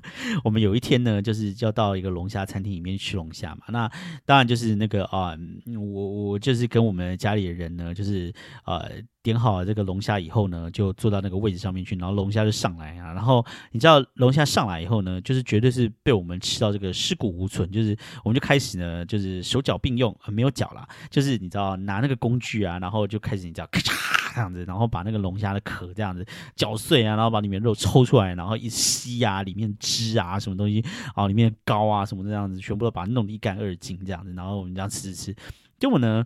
[0.44, 3.62] 我们有一天呢，就是要到一个龙虾餐厅里面吃龙虾嘛。
[3.70, 3.90] 那
[4.24, 5.36] 当然就是那个啊，
[5.76, 8.32] 我我就是跟我们家里的人呢，就是
[8.64, 9.02] 呃。
[9.22, 13.12] 点好了这个龙虾以后呢，就坐到那个位置上面去，然后龙虾就上来啊。
[13.12, 35.36] 然后你知道龙虾上来以后呢，就是绝对是被我们吃到这个尸骨无存，就是我们就开始呢，就是手脚并用，没有脚啦，就是你知道拿那个工具啊，然后就开始你知道咔嚓这样子，然后把那个龙虾的壳这样子搅碎啊，然后把里面肉抽出来，然后一吸啊，里面汁啊什么东西啊，里面膏啊什么这样子，全部都把它弄得一干二净这样子，然后我们这样吃吃吃，
[35.78, 36.24] 结果呢？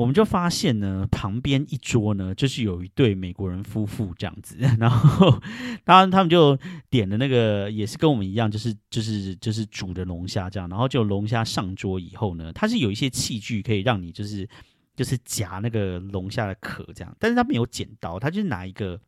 [0.00, 5.38] 我们就发现呢，旁边一桌呢，就是有一对美国人夫妇这样子， 然后
[5.84, 6.58] 当然他们就
[6.88, 14.48] 点的那个也是跟我们一样，就是就是就是煮的龙虾这样，然后就龙虾上桌以后呢，它是有一些器具可以让你就是
[14.96, 18.98] 就是夹那个龙虾的壳这样，但是他没有剪刀，他就是拿一个。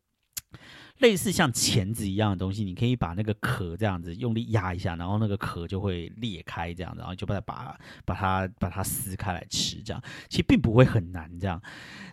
[1.03, 11.61] 类似像钳子一样的东西，你可以把那个壳这样子用力压一下，然后那个壳就会裂开，这样子，然后就把它把把它把它撕开来吃，这样其实并不会很难，这样。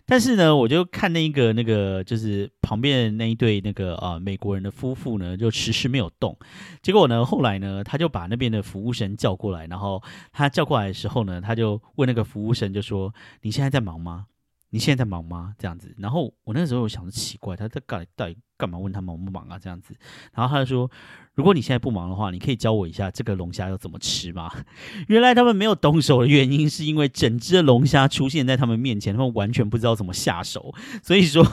[0.05, 6.37] 但是呢，我就看那个那个就是旁边那一对那个呃美国人的夫妇呢，就迟迟没有动。
[6.81, 14.25] 结果呢，后来呢，他就把那边的服务生叫过来，然后他叫过来的时候呢，他就问那个服务生就说：“你现在在忙吗？”
[14.71, 15.53] 你现在在忙吗？
[15.59, 18.79] 这样子，然后我那时候我想着奇怪，他在干到底干嘛？
[18.79, 19.59] 问他忙不忙啊？
[19.59, 19.93] 这样子，
[20.33, 20.89] 然后他就说，
[21.35, 24.51] 如果你现在不忙的话，你可以教我一下这个龙虾要怎么吃吗？
[25.07, 31.45] 原来他们没有动手的原因，是因为整只龙虾出现在他们面前，他们完全不知道怎么下手，所以说。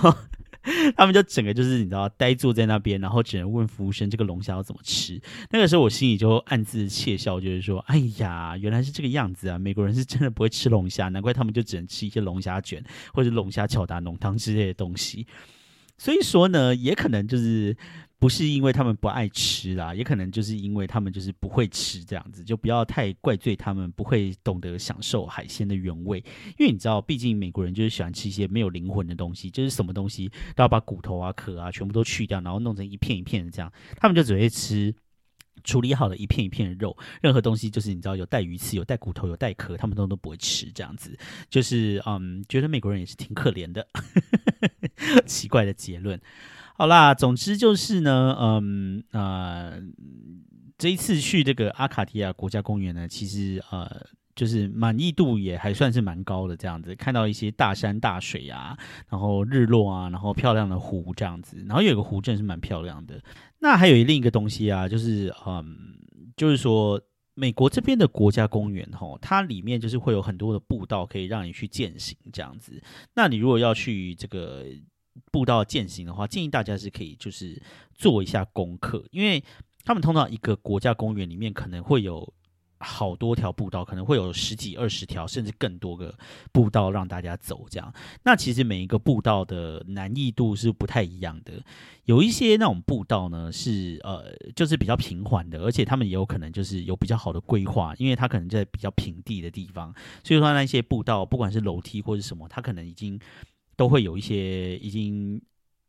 [0.96, 5.20] 他们就整个就是你知道呆坐在那边，然后只能问服务生这个龙虾要怎么吃。
[5.50, 9.58] 那个时候我心里就暗自窃笑，就是说，哎呀，原来是这个样子啊！
[9.58, 15.26] 美国人是真的不会吃龙虾，难怪他们就只能吃一些龙虾卷或者龙虾巧达浓汤之类的东西。
[15.96, 17.76] 所以说呢，也可能就是
[18.18, 26.18] 不是因为他们不爱吃啦，也可能就是因为他们就是不会吃这样子，就不要太怪罪他们不会懂得享受海鲜的原味。
[26.58, 34.94] 因为你知道，毕竟美国人就是喜欢吃一些没有灵魂的东西，就是什么东西都要把骨头啊、壳啊全部都去掉，然后弄成一片一片的这样，他们就只会吃。
[35.64, 40.70] 处理好的一片一片的肉，任何东西就是你知道有带鱼刺、有带骨头、有带壳，他们都都不会吃。
[40.72, 41.18] 这样子
[41.50, 43.86] 就是嗯，觉得美国人也是挺可怜的。
[45.26, 46.18] 奇怪的结论。
[46.78, 49.82] 好啦，总之就是呢，嗯呃，
[50.78, 54.06] 这一次去这个阿卡迪亚国家公园呢，其实呃，
[54.36, 56.56] 就是满意度也还算是蛮高的。
[56.56, 63.20] 这样子看到一些大山大水啊，然后日落啊，然后漂亮的湖这样子，然后有个湖镇是蛮漂亮的。
[63.58, 65.96] 那还有另一个东西啊，就是嗯，
[66.36, 67.00] 就是说
[67.34, 72.80] 美国这边的国家公园吼，它里面就是会有很多的步道可以让你去践行这样子。
[73.16, 74.64] 那你如果要去这个
[75.30, 77.60] 步道践行的话，建议大家是可以就是
[77.94, 79.42] 做一下功课，因为
[79.84, 82.32] 他们通常一个国家公园里面可能会有。
[82.80, 86.16] 好多条步道，可能会有十几、二十条，甚至更多个
[86.52, 87.66] 步道让大家走。
[87.68, 87.92] 这样，
[88.22, 91.54] 那其实每一个步道的难易度是不太一样的。
[92.04, 99.92] 有一些那种步道呢，是呃，就是比较平缓的，而且他们也有可能就是有比较好的规划，因为它可能在比较平地的地方，
[100.22, 103.18] 所以说那些步道，不管是楼梯或者什么，它可能已经
[103.78, 105.40] 都会有一些已经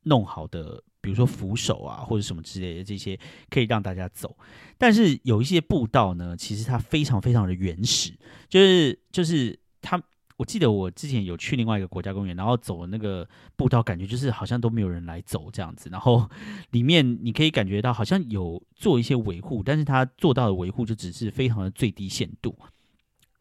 [0.03, 0.81] 弄好的。
[1.01, 3.17] 比如说扶手啊，或者什么之类的这些，
[3.49, 4.35] 可以让大家走。
[4.77, 8.11] 但是有一些步道呢，其实它非常非常的原始，
[8.49, 10.01] 就是就是它。
[10.35, 13.25] 我记得我之前有去另外一个国家公园，然后走那个
[13.55, 15.89] 步道，感觉就是好像都没有人来走这样子。
[15.89, 16.29] 然后
[16.71, 22.57] 里面你可以感觉到好像有做一些维护，但是它做到的维护就只是非常的最低限度，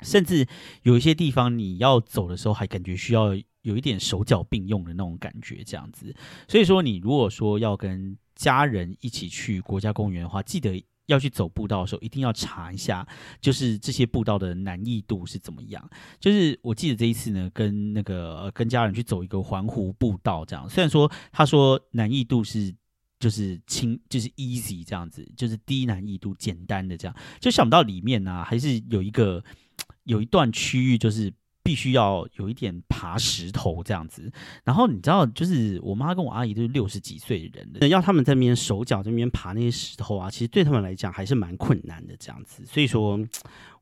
[0.01, 0.47] 甚至
[0.85, 3.37] 有一些地方你要走的时候，还感觉需要。
[3.63, 6.15] 有一点手脚并用的那种感觉，这样子。
[6.47, 13.07] 所以说，你如果说要跟家人一起去国家公园的话，记得要去走步道的时候，一定要查一下，
[13.41, 15.91] 就是这些步道的难易度是怎么样。
[16.21, 20.69] 就是我记得这一次呢，跟那个跟家人去走一个环湖步道，这样。
[20.69, 22.75] 虽然说他说难易度是
[23.19, 29.43] 就是轻，就是 easy 这样子，就是低难易度、简单的这样，就想不到里面呢，还是有一个
[30.05, 31.33] 有一段区域就是。
[31.69, 34.33] 必须要有一点爬石头这样子，
[34.65, 42.65] 然后你知道，就是我妈跟我阿姨都是六十几岁的人，要他们在那边手脚这边爬那些石头啊，其实对他们来讲还是蛮困难的这样子。
[42.65, 43.21] 所以说，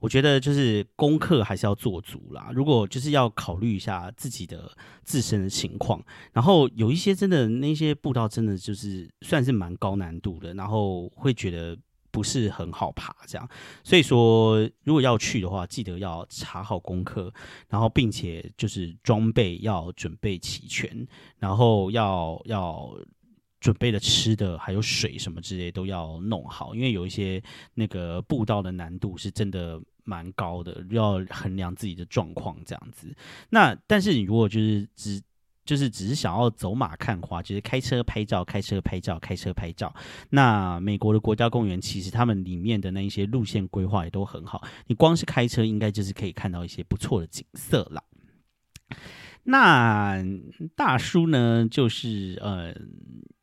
[0.00, 2.50] 我觉得就是功课还是要做足啦。
[2.52, 4.68] 如果就是要考虑一下自己的
[5.04, 11.78] 自身的情况，然后有一些真的那些步道真的就是算是蛮高难度的，然后会觉得。
[12.16, 13.46] 不是很好爬，这样，
[13.84, 17.30] 所以说如果要去的话，记得要查好功课，
[17.68, 21.06] 然后并且就是装备要准备齐全，
[21.38, 22.90] 然后要要
[23.60, 27.42] 准备的吃的还有水什么之类都要弄好，因为有一些
[27.74, 33.14] 那个步道的难度是真的蛮高的，要衡量自己的状况这样子。
[33.50, 35.22] 那但是你如果就是只
[35.66, 39.94] 就是只是想要走马看花，就是开车拍照、开车拍照、开车拍照。
[40.30, 48.02] 那美国的国家公园其实他们里面的那一些路线规划也都很好，你光是开车应该就是可以看到一些不错的景色了。
[49.42, 50.24] 那
[50.74, 52.74] 大叔呢，就是嗯。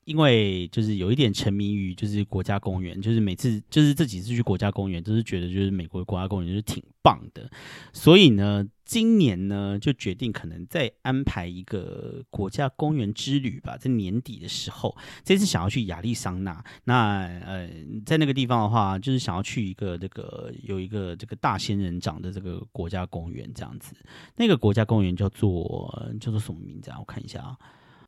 [0.06, 7.50] 因为就是有一点沉迷于就是国家公园，就是每次就是这几次去国家公园都是觉得就是美国的国家公园就是挺棒的，
[7.94, 17.70] 所以呢，今年呢就决定可能再安排一个国家公园之旅吧，在年底的时候，这次想要去亚利桑那，那呃
[18.06, 23.96] 在那个地方的话，就是想要去一个这个有一个这个大仙人掌的这个国家公园这样子，
[24.36, 26.98] 那个国家公园叫做叫做什么名字啊？
[27.00, 27.58] 我看一下啊，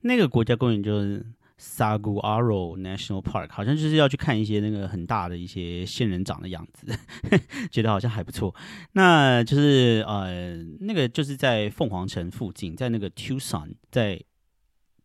[0.01, 1.25] 那个国家公园就是。
[1.59, 6.87] Saguaro National Park 好像就是要去看一些那个很大的一些仙人掌的样子，
[7.71, 8.53] 觉得好像还不错。
[8.91, 14.21] 那就是呃，那个就是在凤凰城附近，在那个 Tucson，在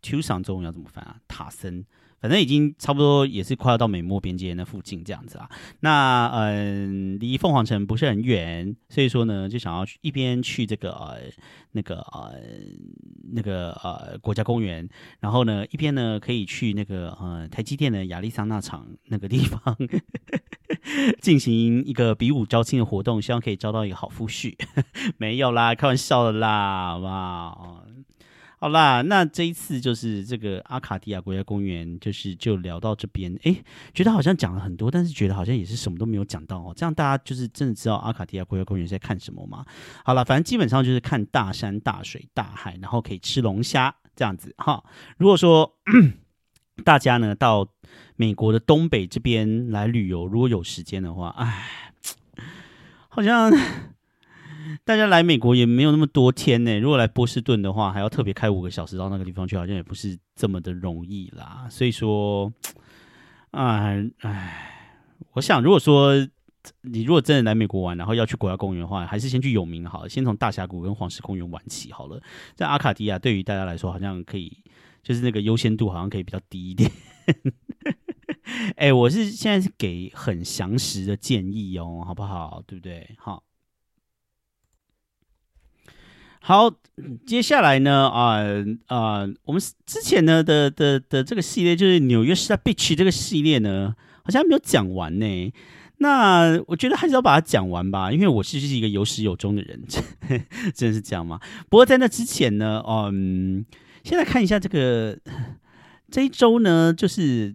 [0.03, 1.21] Tucson 中文要怎么翻啊？
[1.29, 1.85] 塔森。
[2.21, 5.49] 反正已经差不多也是快要到美墨边界那附近这样子啊，
[5.81, 11.19] 那嗯离凤凰城不是很远，所以说呢就想要一边去这个呃
[11.73, 12.35] 那个呃
[13.33, 14.89] 那个呃国家公园，
[15.21, 19.77] 然后呢一边呢可以去那个呃台积电的亚利桑那厂那个地方
[21.23, 24.55] 进行一个比武招亲的活动，希望可以招到一个好夫婿。
[25.17, 28.00] 没有啦，开玩笑的啦，好不
[28.61, 28.69] 好？
[28.69, 33.35] 啦，那这一次就是这个阿卡迪亚国家公园，就是就聊到这边。
[33.43, 33.57] 哎，
[33.95, 36.75] 觉得好像讲了很多，但是觉得好像也是什么都没有讲到哦。
[36.77, 39.65] 这样大家就是真的知道阿卡迪亚国家公园在看什么吗？
[40.05, 44.85] 好了，反正基本上就是看大山、大水、大海，然后可以吃龙虾这样子哈。
[45.17, 45.79] 如果说
[46.85, 47.67] 大家呢到
[48.17, 51.73] 美国的东北这边来旅游，如果有时间的话，哎，
[53.09, 53.51] 好像
[54.85, 56.79] 大家来美国也没有那么多天呢。
[56.79, 61.67] 如果来波士顿的话，还要特别开五个小时到那个地方去，好像也不是这么的容易啦。
[61.71, 62.53] 所以说，
[63.51, 64.97] 哎哎，
[65.33, 66.15] 我想如果说
[66.83, 72.21] 你如果真的来美国玩，然后要去国家公园的话，还是先去有名好，先从大峡谷跟黄石公园玩起好了。
[72.55, 74.63] 在阿卡迪亚，对于大家来说，好像可以。
[75.03, 76.93] 就是那个优先度好像可以比较低一点，
[78.77, 82.63] 哎，我是现在是给很详实的建议哦，好不好？
[82.67, 83.17] 对不对？
[83.17, 83.43] 好，
[86.41, 86.71] 好，
[87.27, 88.41] 接下来呢，啊
[88.87, 95.53] 啊，我们之前呢的的的这个系列就是纽约时代 Beach 这个系列呢，好像没有讲完呢。
[95.99, 99.83] 那我觉得还是要把它讲完吧，因为我是是一个有始有终的人，
[100.75, 101.39] 真的是这样吗？
[101.69, 103.65] 不过在那之前呢，嗯。
[104.03, 105.19] 先来看一下这个
[106.11, 107.55] 这一周呢，就是。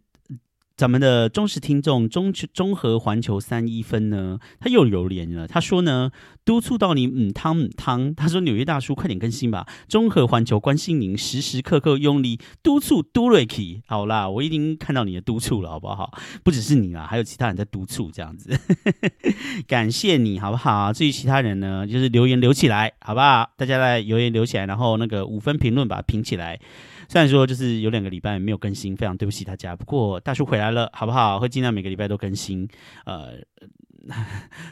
[0.78, 5.48] 咱们的忠实听众中中和环球三一分呢，他又留言了。
[5.48, 6.12] 他说呢，
[6.44, 8.14] 督促到你嗯汤嗯汤。
[8.14, 13.82] 他说纽约大叔快点更新吧，中和环球关心您，时时刻刻用力督促都瑞奇。
[13.88, 16.12] 好啦，我已经看到你的督促了，好不好？
[16.44, 18.50] 不只是你啦，还有其他人在督促这样子。
[19.68, 20.92] 感谢你好不好？
[20.92, 23.50] 至于其他人呢，就是留言留起来，好不好？
[23.56, 26.60] 大家来留言留起来，然后那个五分评论把它评起来。
[27.08, 29.76] 虽然说就是有两个礼拜没有更新，非常对不起大家。
[29.76, 31.40] 不过大叔回来了，好不好？
[31.40, 32.68] 会尽量每个礼拜都更新。
[33.06, 33.38] 呃，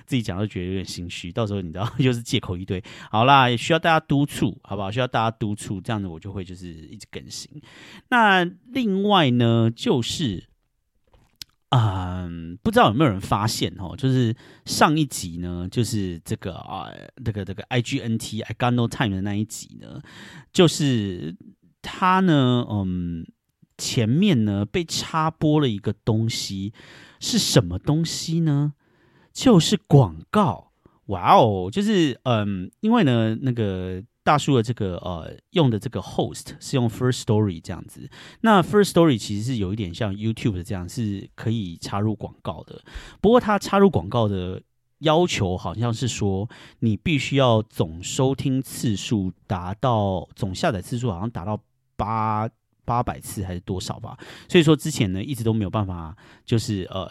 [0.06, 2.84] 自己讲都觉得有点心虚，到时候你知道又是借口一堆。
[3.10, 4.92] 好啦，也需要大家督促，好不好？
[4.92, 7.50] 需要大家督促，这样子我就会就是一直更新。
[8.10, 10.48] 那另外呢，就是
[11.70, 16.92] 嗯，不知道有没有人发现哦，就是上一集呢，就是这个啊，
[17.24, 20.02] 这个这个 I G N T I Got No Time 的那一集呢，
[20.52, 21.36] 就是。
[21.84, 23.28] 他呢，嗯，
[23.78, 26.74] 前面呢被插播了一个东西，
[27.20, 28.74] 是什么东西呢？
[29.32, 30.72] 就是广告。
[31.08, 38.10] 哇哦，就是嗯，因为呢，那个大叔的这个呃用的这个 host 是用 First Story 这样子。
[38.40, 42.82] 那 First Story 其实是有一点像 YouTube 的这样，是可以插入广告的。
[43.20, 44.62] 不过它插入广告的
[45.00, 51.60] 要求好像是说，你必须要总收听次数达到，总下载次数好像达到。
[52.04, 52.49] 八
[52.84, 54.18] 八百次还是多少吧？
[54.49, 57.10] 所以说之前呢，一直都没有办法，就是呃，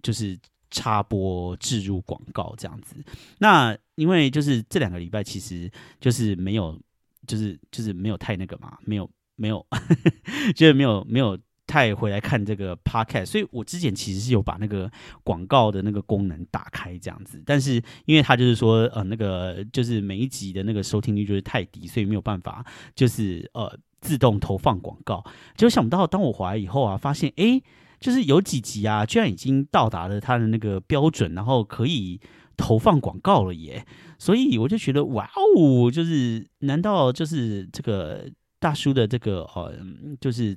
[0.00, 0.38] 就是
[0.70, 2.94] 插播置入广告这样子。
[3.38, 5.68] 那因为就是这两个礼拜，其实
[6.00, 6.80] 就是没有，
[7.26, 9.66] 就是就是没有太那个嘛，没有没有，
[10.54, 11.36] 就是没有没有
[11.68, 13.26] 太回来看这个 podcast。
[13.26, 14.90] 所以我之前其实是有把那个
[15.22, 22.64] 广告的那个功能打开这样子，但是因为他就是说呃那个就是每一集的那个收听率就是太低，所以没有办法，
[22.96, 23.78] 就是呃。
[24.00, 25.24] 自动投放广告，
[25.56, 27.60] 结果想不到，当我回来以后啊，发现哎，
[27.98, 32.20] 就是有几集啊，居然已经到达了他的那个标准，然后可以
[32.56, 33.84] 投放广告了耶！
[34.16, 39.76] 所以我就觉得哇哦，就是难道就是这个大叔的这个呃，
[40.20, 40.56] 就是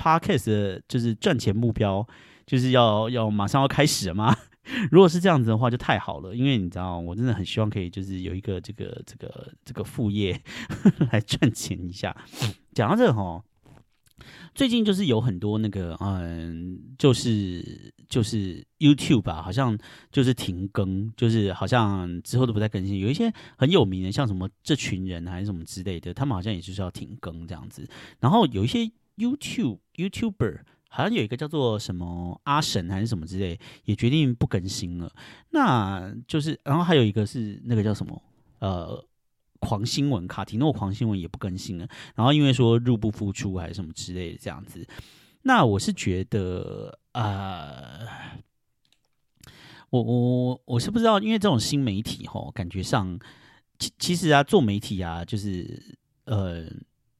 [0.00, 2.06] podcast 就是赚钱目标，
[2.46, 4.34] 就是要要马上要开始了吗？
[4.90, 10.40] 如果是这样子的话，就太好了，因为你知道，我真的很希望可以就是有一个这个这个这个副业
[11.12, 12.16] 来赚钱一下。
[12.72, 13.42] 讲到这个哈，
[14.54, 19.76] 最近就是有很多那个嗯，就是就是 YouTube 吧，好像
[20.12, 22.98] 就是停更，就是好像之后都不再更新。
[23.00, 27.88] 有一些很有名的，像什么这群人还是什么之类的，他们好像也就是要停更这样子。
[28.20, 28.88] 然后有一些
[29.20, 30.60] YouTube YouTuber。
[30.92, 35.08] 好像有一个叫做什么阿神还是什么之类，也决定不更新了。
[35.50, 38.20] 那就是，然后还有一个是那个叫什么
[38.58, 39.00] 呃
[39.60, 41.86] 狂新闻卡提诺狂新闻也不更新了。
[42.16, 44.84] 然后因为说入不敷出还是什么之类的这样子。
[45.42, 48.08] 那我是觉得呃，
[49.90, 53.16] 我我我是不知道，因为这种新媒体哈，感觉上
[53.78, 56.66] 其其实啊，做媒体啊，就是呃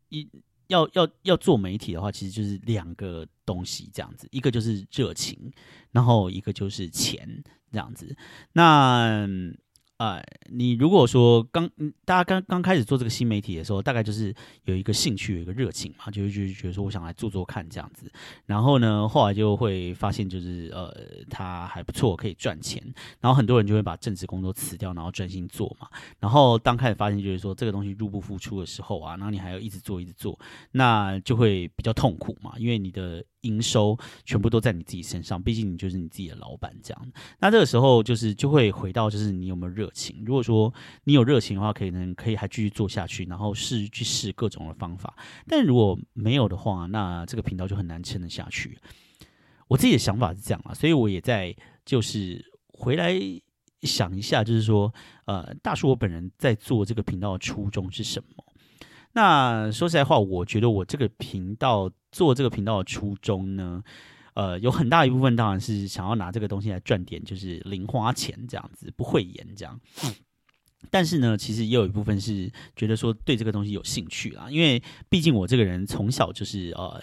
[0.08, 0.28] 一。
[0.70, 5.52] 要要要做媒体的话，其实就是两个东西这样子，一个就是热情，
[5.90, 7.28] 然后一个就是钱
[7.70, 8.16] 这样子。
[8.52, 9.28] 那
[10.00, 11.68] 呃，你如果说刚
[12.06, 14.34] 大家刚刚开始做这个新媒体的时候，大概就是
[14.64, 18.10] 有一个兴趣，有一个热情嘛，就就觉得说我想来做做看这样子。
[18.46, 20.90] 然后呢，后来就会发现就是呃，
[21.28, 22.82] 它还不错，可以赚钱。
[23.20, 25.86] 然后很多人就会把正职工作辞掉，然后专心做嘛。
[26.18, 30.38] 然后当开始发现就是说这个东西入不敷出的时候啊，然后你还要一直做一直做，
[30.72, 37.12] 那就会比较痛苦嘛，因为你的营收全部都在你自己身上，毕竟你就是你自己的老板这样。
[37.38, 40.22] 那这个时候就是就会回到就是你有没有热情。
[40.24, 40.72] 如果说
[41.04, 45.16] 你有热情的话，可能可以还继续做下去，然后试去试各种的方法。
[45.46, 48.78] 但如果没有的话，那这个频道就很难撑得下去。
[49.68, 53.14] 我自己的想法是这样啊，所以我也在就是回来
[53.82, 54.92] 想一下，就是说，
[55.24, 58.44] 呃，大叔我本人在做这个频道的初衷是什么？
[59.12, 63.82] 那说实在话，我觉得我这个频道做这个频道的初衷呢，
[64.34, 69.80] 呃，有很大一部分当然是想要拿这个东西来赚点，就是零花钱这样子，不会演这样。
[70.88, 77.00] 但是呢，其实也有一部分是觉得说对这个东西有兴趣啦，因为毕竟我这个人从小就是呃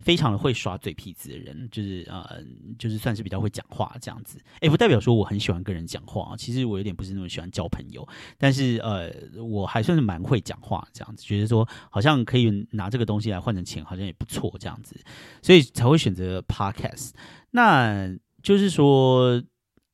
[0.00, 2.42] 非常的会耍嘴皮子的人，就是呃
[2.78, 4.38] 就是算是比较会讲话这样子。
[4.60, 8.06] 哎，不代表说我很喜欢跟人讲话，其实我有点不是那么喜欢交朋友，
[8.36, 9.10] 但是呃
[9.42, 14.96] 我还算是蛮会讲话这样子，觉得说好像可以拿这个东西来换成钱，好像也不错这样子，
[15.40, 17.10] 所以才会选择 podcast。
[17.52, 18.12] 那
[18.42, 19.42] 就是说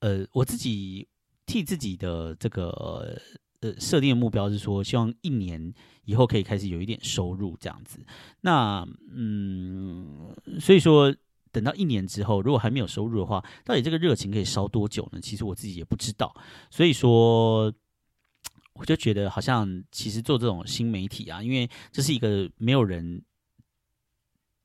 [0.01, 1.07] 呃我自己。
[1.47, 3.17] 替自己的这个
[3.61, 5.73] 呃设定的目标是说，希望一年
[6.05, 8.05] 以后可以开始有一点收入这样子。
[8.41, 11.15] 那嗯，所以说
[11.53, 15.21] 等到一年之后，如果还没有收入的话，到底这个热情可以烧多久呢？
[15.21, 16.35] 其实我自己也不知道。
[16.71, 17.73] 所以说，
[18.75, 23.23] 我就觉得好像其实做这种新媒体啊，因为这是一个没有人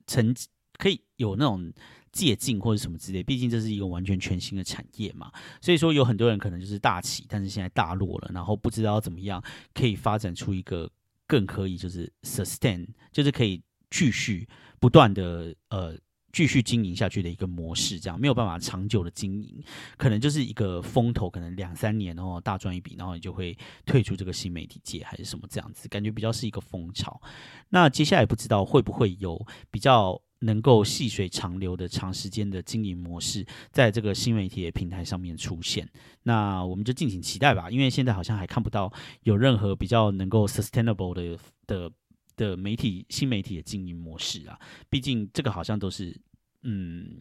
[0.08, 0.36] 曾
[0.74, 1.72] 可以有那种。
[2.12, 5.32] 借镜或者什么之类，毕竟这是一个完全全新的产业嘛，
[5.62, 9.44] 所以说有很多人可能就是大起，但是现在大落了，然后不知道怎么样
[9.74, 10.90] 可以发展出一个
[11.28, 14.48] 更可以就是 sustain，就是可以继续
[14.80, 15.98] 不断的呃
[16.32, 19.64] 继续经营下去的一个模式，这样没有办法长久的经营，
[19.98, 27.22] 可能就是一个风头，可能两三年然后大赚一笔，然后你就会退出这个新媒体界还是什么这样子，感觉比较是一个风潮。
[27.70, 30.22] 那接下来不知道会不会有比较。
[30.44, 35.88] 能够细水长流的长时间的经营模式，在这个新媒体的平台上面出现，
[36.24, 37.70] 那我们就敬请期待吧。
[37.70, 41.92] 因为现在好像还看不到有任何比较能够 sustainable 的的
[42.36, 44.60] 的媒体新媒体的经营模式啊。
[44.90, 46.16] 毕竟这个好像都是
[46.64, 47.20] 嗯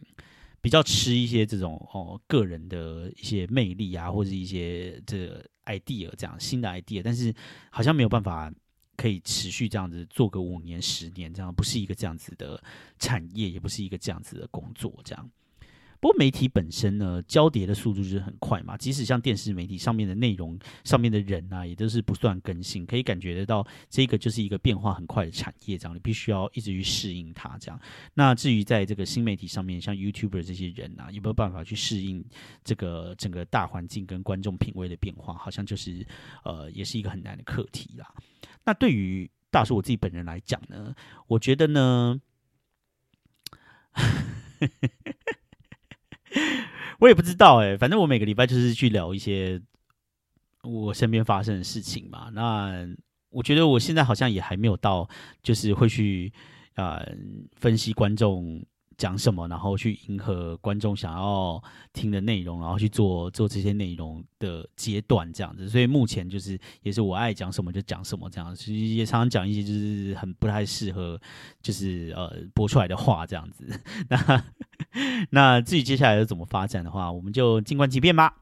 [0.61, 7.33] 比较吃一些这种哦个人的一些魅力啊，或者一些这 idea 这样新的 idea，但是
[7.69, 8.51] 好像没有办法。
[8.97, 12.61] 可以持续这样子做个五年、十年，这样不是一个这样子的
[12.99, 14.93] 产业，也不是一个这样子的工作。
[15.03, 15.31] 这样，
[16.01, 18.75] 不过媒体本身呢，交叠的速度就是很快嘛。
[18.75, 25.77] 即使像电视媒体上面的内容、上面的人啊，也都是不断更新，可以感觉得到这个就是一个变化很快的产业。
[25.77, 27.55] 这样，你必须要一直去适应它。
[27.59, 27.79] 这样，
[28.15, 32.25] 那至于在这个新媒体上面，像 YouTuber 这些人啊，有没有办法去适应
[32.63, 35.35] 这个整个大环境跟观众品味的变化？
[35.35, 36.03] 好像就是
[36.43, 38.11] 呃，也是一个很难的课题啦。
[38.65, 40.95] 那对于大叔我自己本人来讲呢，
[41.27, 42.19] 我觉得呢，
[46.99, 49.61] 我也不知道哎，反正我每个礼拜就是去聊一些
[50.63, 52.29] 我身边发生的事情嘛。
[52.33, 52.87] 那
[53.29, 55.07] 我觉得我现在好像也还没有到，
[55.41, 56.31] 就是会去
[56.75, 57.01] 啊
[57.55, 58.63] 分析观众。
[58.97, 61.61] 讲什么，然后去迎合观众想要
[61.93, 65.67] 听的内容，然后去做做这些内容的阶段，这样子。
[65.69, 71.19] 所以目前就是也是我爱讲什么就讲什么这样，其实也常常讲一些就是很不太适合，
[71.61, 73.65] 就是呃播出来的话这样子。
[74.09, 74.43] 那
[75.31, 78.35] 那至于接下来要怎么发展的话，我们就静观其变吧。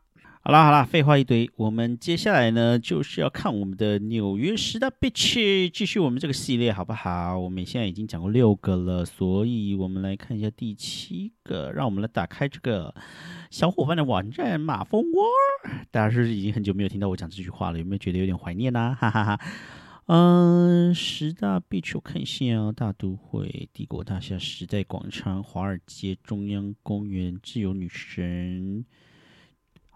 [0.49, 7.37] 好啦好啦，废话一堆，我们接下来呢就是要看我们的纽约十大 bitch，继续我们这个系列好不好？
[7.37, 12.91] 我们现在已经讲过六个了，所以我们来看一下第七个，让我们来打开这个
[13.51, 15.23] 小伙伴的网站马蜂窝。
[15.91, 18.97] 大家是已经很久没有听到我讲这句话了，有没有觉得有点怀念呢？
[18.99, 19.39] 哈哈哈。
[20.07, 28.83] 嗯，十大必去我看一下大都会、帝国大厦、时代广场、华尔街、中央公园、自由女神。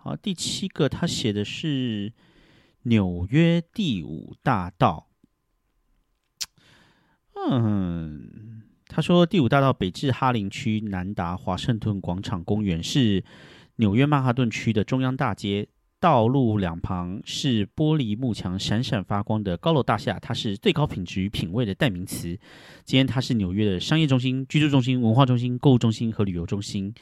[0.05, 2.11] 好，第七个他写的是
[2.81, 5.07] 纽约第五大道。
[7.35, 13.23] 嗯，他说第五大道北至哈林区，南达华盛顿广场公园，是
[13.77, 15.69] 纽约曼哈顿区的中央大街。
[16.01, 22.37] 道路两旁是玻璃幕墙，闪闪发光的高楼大厦，它是最高品质与品味的代名词。
[22.83, 26.93] 今天它是纽约的商业中心、居住中心、文化中心、购物中心和旅游中心。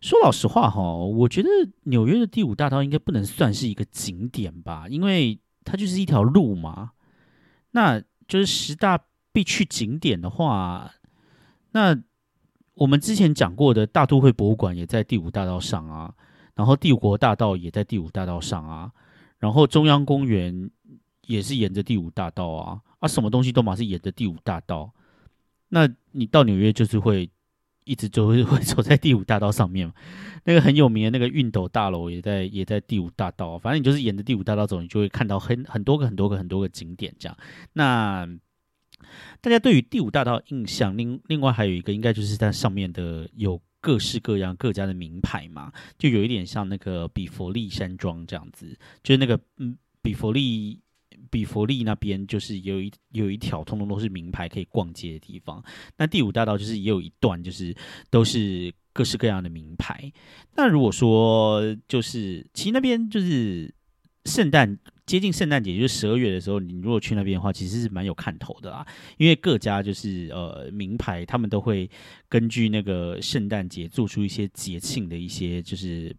[0.00, 1.48] 说老实话哈，我觉得
[1.84, 6.92] 纽约的第五大道应该不能算是一个景点吧，因为它就是一条路嘛。
[7.72, 8.98] 那就是十大
[9.30, 10.90] 必去景点的话，
[11.72, 11.96] 那
[12.74, 16.14] 我们之前讲过的大都会博物馆也在第五大道上啊，
[16.54, 18.90] 然后帝国大道也在第五大道上啊，
[19.38, 20.70] 然后中央公园
[21.26, 24.90] 也是沿着第五大道啊，啊，什么东西都嘛是沿着第五大道。
[25.68, 27.30] 那你到纽约就是会
[27.90, 29.92] 一直走会走在第五大道上面
[30.46, 37.36] 那个很有名的那个熨斗大楼也在也在第五大道，反正你就是沿着第五大道走，你就会看到很很多个很多个很多个景点这样。
[37.72, 38.28] 那
[39.40, 50.78] 大家对于第五大道印象，另另外还有一个应该就是在上面的有各式各样各家的名牌嘛，就有一点像那个比佛利山庄这样子，就是那个嗯比佛利。
[51.30, 55.64] 比佛利那边就是有一有一条通通都是名牌可以逛街的地方，
[55.96, 57.74] 那第五大道就是也有一段就是
[58.10, 60.12] 都是各式各样的名牌。
[60.56, 63.72] 那如果说就是其实那边就是
[64.24, 68.86] 圣诞接近圣诞节，就是十二月的时候，你如果去那边的话，其实是蛮有看头的啦。
[69.16, 71.88] 因为各家就是呃名牌，他们都会
[72.28, 76.14] 根据那个圣诞节做出一些节庆的一些就是。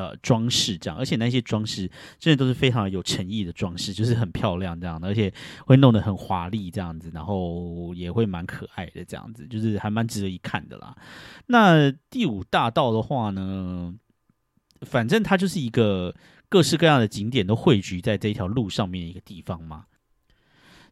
[0.00, 1.86] 呃，装饰这样，而且那些装饰
[2.18, 5.30] 真的都是非常有诚意的装饰，就是很漂亮这样的，而且
[5.66, 10.96] 会弄得很华丽这样子，然后也会蛮可爱的这样子，就是还蛮值得一看的啦。
[11.48, 13.94] 那第五大道的话呢，
[14.80, 16.14] 反正它就是一个
[16.48, 19.84] 各式各样的景点都汇聚在这一条路上面的一个地方嘛。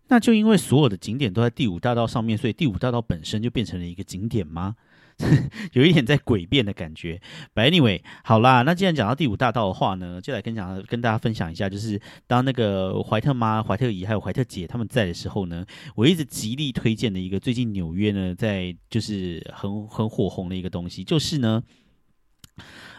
[0.09, 4.77] 那就因为所有的景点都在第五大道上面，所以第五大道本身就变成了一个景点吗？
[5.75, 7.21] 有一点在诡辩的感觉。
[7.55, 15.67] But anyway，好啦，那既然讲到第五大道的话呢，就来跟讲跟大家分享一下，就是当那个怀特妈、怀特姨还有怀特姐他们在的时候呢，
[15.97, 21.63] 我一直极力推荐的一个最近纽约呢在就是很很火红的一个东西，就是呢，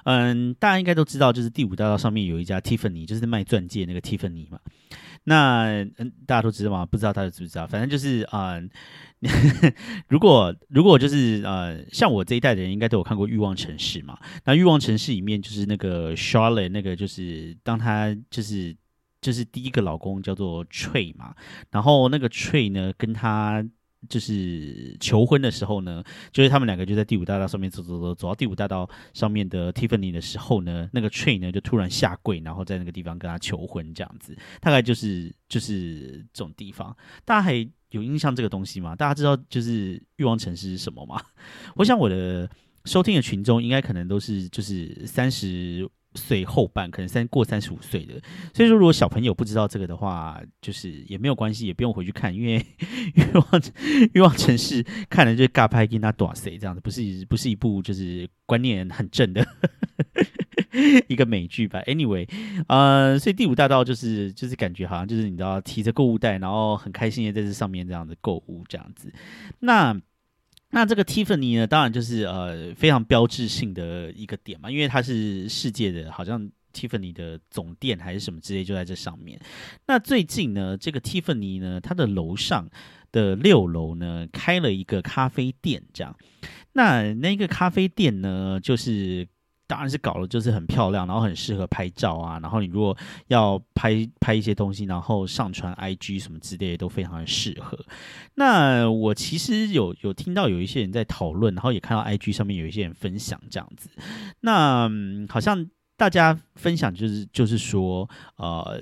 [0.04, 4.60] 嗯，大家应该都知道，就是第五大道上面有一家 Tiffany，就是卖钻戒那个 Tiffany 嘛。
[5.24, 6.86] 那嗯，大家都知道吗？
[6.86, 7.68] 不知道大家知不知道？
[7.68, 8.60] 反正就是啊。
[10.08, 14.18] 如果如果就是呃，像我这一代的人，应该都有看过《欲望城市》嘛？
[14.46, 18.74] 那《欲望城市》里面就是那个 Charlotte，那个就是当她就是
[19.20, 21.36] 就是第一个老公叫做 Trey 嘛，
[21.70, 23.62] 然后那个 Trey 呢跟她。
[24.08, 36.96] 就是求婚的时候呢，就是他们两个就在第五大道上面走走走，走到第五大道上面的 Tiffany 的时候呢，那个 Train 呢就突然下跪，然后在那个地方跟他求婚，这样子，大概就是就是这种地方。
[37.26, 37.54] 大家还
[37.90, 38.96] 有印象这个东西吗？
[38.96, 41.22] 大家知道就是欲望城市是什么吗？
[41.76, 42.50] 我想我的
[42.86, 45.90] 收听的群众应该可能都是就是三十。
[46.16, 48.20] 岁后半可能三过三十五岁的，
[48.54, 52.66] 所以说如果小朋友不知道这个的话，就是也没有关系，也不用回去看，因为
[53.14, 53.62] 欲望
[54.14, 59.46] 欲望城市看了就尬拍跟他多谁这样子，不是不是一部就是观念很正的
[61.08, 62.28] 一个美剧吧？Anyway，
[62.68, 69.14] 呃，所以第五大道就是就是感觉好像就是你知道提着购物袋，然后很开心的在这上面这样子购物这样子，
[69.60, 69.96] 那。
[70.72, 79.40] 那这个蒂芙尼呢，当然就是呃非常标志性的一个点嘛，因为它是世界的，好像蒂芙尼的总店还是什么之类，就在这上面。
[79.88, 82.70] 那最近呢，这个蒂芙尼呢，它的楼上
[83.12, 86.16] 的六楼呢，开了一个咖啡店，这样。
[86.74, 89.28] 那那个咖啡店呢，就是。
[89.70, 92.40] 当然是搞了，就是很漂亮，然后很适合拍照啊。
[92.40, 92.98] 然后你如果
[93.28, 97.78] 要拍拍一些东西，然后上传 IG 什么之类的，都非常的适合。
[98.34, 103.92] 那我其实有有听到有一些人在讨论，然后也看到 IG 上面有一些人分享这样子。
[104.40, 104.90] 那
[105.30, 108.82] 好像大家分享就是就是说，呃。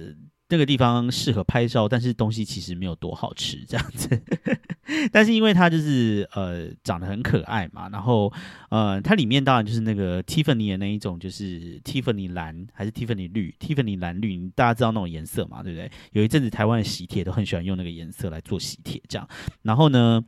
[0.49, 4.21] 那个地方适合拍照，但是东西其实没有多好吃，这样子。
[5.11, 8.31] 但是因为它就是呃长得很可爱嘛，然后
[8.69, 15.91] 呃它里面当然就是那个 Tiffany 的那一种，就是 Tiffany 蓝还是 Tiffany 绿？Tiffany 蓝绿，大家知道那种颜色嘛，对不对？
[16.13, 19.27] 有一阵子台湾的喜帖都很喜欢用那个颜色来做喜帖，这样。
[19.63, 20.23] 然后呢，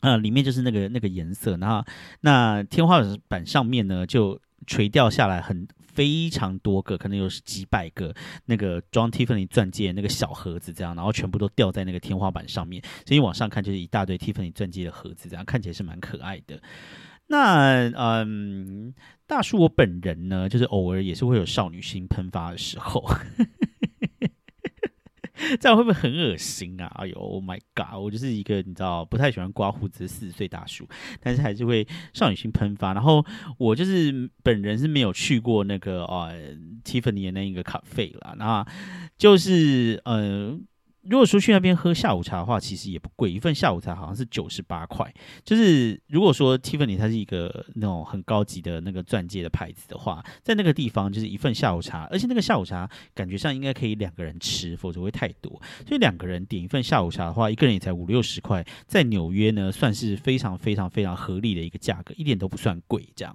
[0.00, 1.82] 呃里面就是那个那个颜色，然后
[2.20, 5.66] 那天花板上面呢就垂掉下来很。
[5.98, 16.62] 非常多个，可能有几百个那个装 Tiffany 钻戒那个小盒子，这样，然后全部都吊在那个天花板上面，所以往上看就是一大堆 Tiffany 钻戒的盒子，这样看起来是蛮可爱的。
[17.26, 18.94] 那嗯，
[19.26, 23.04] 大叔我本人呢，就是偶尔也是会有少女心喷发的时候。
[25.60, 26.86] 这样会不会很恶心啊？
[26.96, 27.98] 哎呦，Oh my god！
[27.98, 30.86] 我就是一个你知道不太喜欢刮胡子的四十岁大叔，
[31.20, 32.92] 但是还是会少女心喷发。
[32.92, 33.24] 然后
[33.58, 38.66] 我就是本人是没有去过那个呃 Tiffany 的那一个咖啡啦，那
[39.16, 40.58] 就是呃。
[41.08, 45.10] 如果说去那边喝下午茶的话，其实也不贵，一份下午茶好像是九十八块。
[45.42, 55.50] 就是如果说 Tiffany 它是一个那种很高级的那个钻戒的牌子的话，在那个地方就是一份下午茶，而且那个下午茶感觉上应该可以两个人吃，否则会太多。
[55.86, 63.34] 所以两个人点一份下午茶的话，一个人也才五六十块，在纽约呢算是非常非常非常合理的一个价格，一点都不算贵，这样。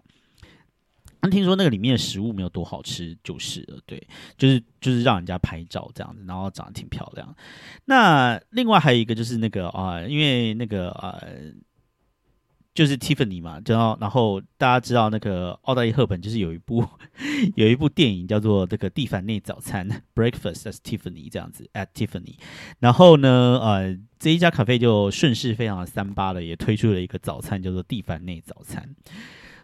[1.30, 3.80] 听说那个里面的食物没有多好吃，就是了。
[3.86, 4.06] 对，
[4.38, 7.36] 就是就是让人家拍照这样子，然后长得挺漂亮。
[7.86, 11.52] 那另外还有一个就是那个啊，因为那个呃
[12.74, 16.84] 就是 Tiffany 嘛，然后然后大家知道那个奥黛丽赫本就是有一部
[17.56, 22.36] 有一部电影叫做这个蒂凡内早餐 Breakfast at Tiffany 这样子 at Tiffany，
[22.80, 28.96] 然后呢，呃，这一家咖啡就顺势非常的三八的也推出了一个早餐叫做蒂凡内早餐。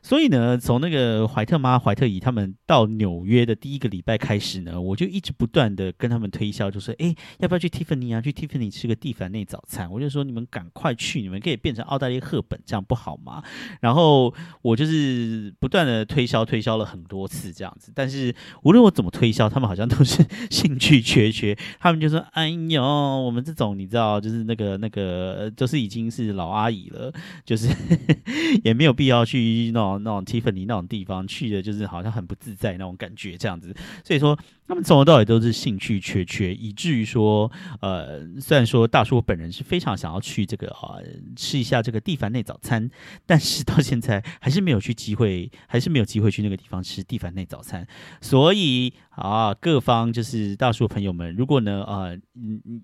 [0.01, 8.21] 所以呢，从那个怀特妈、怀特姨他们到纽约的第一个礼拜开始呢，我就一直不断的跟他们推销，就说：“哎，要不要去 Tiffany 啊？
[8.21, 13.43] 去 Tiffany 吃个蒂凡内早餐？”我就说：“你们赶快去，你们可以变成澳大利亚赫本，这样不好吗？”
[13.81, 17.91] 然后我就是不断的推销，推销了很多次这样子。
[17.93, 18.33] 但是
[18.63, 21.57] 无论我怎么推销，他们好像都是兴趣缺缺。
[21.79, 27.11] 他们就说：“哎呦，我们这种你知道，就是那个那个，都是已经是老阿姨了，
[27.45, 27.67] 就是
[28.63, 33.75] 也没有必要去弄哦。”那种提芬尼那种地方去的，就是好像很不自在那种感觉，这样子。
[34.03, 34.37] 所以说，
[34.67, 40.97] 他们从头到尾都是兴趣缺缺，以至于说，呃，虽然说大叔本人是非常想要去这个啊
[41.35, 42.89] 吃一下这个蒂凡内早餐，
[43.25, 47.87] 但是到现在还是没有去机会，还是没有机会去那个地方吃蒂凡内早餐。
[48.21, 52.17] 所以啊，各方就是大叔朋友们，如果呢，呃，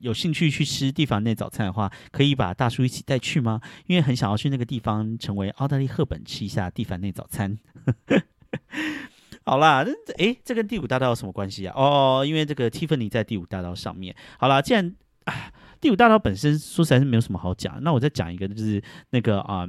[0.01, 3.61] 有兴趣去吃蒂凡内早餐的话，可以把大叔一起带去吗？
[3.87, 6.95] 因为很想要去那个地方，成为澳大利赫本，吃一下蒂凡。
[6.99, 7.57] 内早餐，
[9.45, 9.85] 好啦，
[10.17, 11.73] 诶，这跟第五大道有什么关系啊？
[11.75, 14.15] 哦，因为这个 Tiffany 在第五大道上面。
[14.39, 19.67] 好啦，既然啊，第五大道本身说实在是没有什么好讲，那我再讲一个，就是那个啊。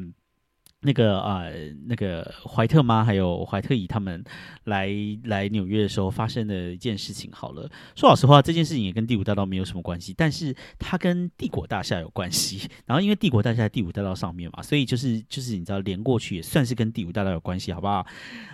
[0.82, 1.44] 那个啊，
[1.86, 4.22] 那个怀特妈还有怀特姨他们
[4.64, 4.88] 来
[5.24, 7.30] 来纽约的时候发生的一件事情。
[7.32, 12.68] 好了，说老实话，这件事情也跟第五大道没有什么关系，但是它跟帝国大厦有关系。
[12.86, 18.06] 然后因为帝国大厦在第五大道上面嘛，所以就是就是你知道连过去也算是跟第五大道有关系，好不好？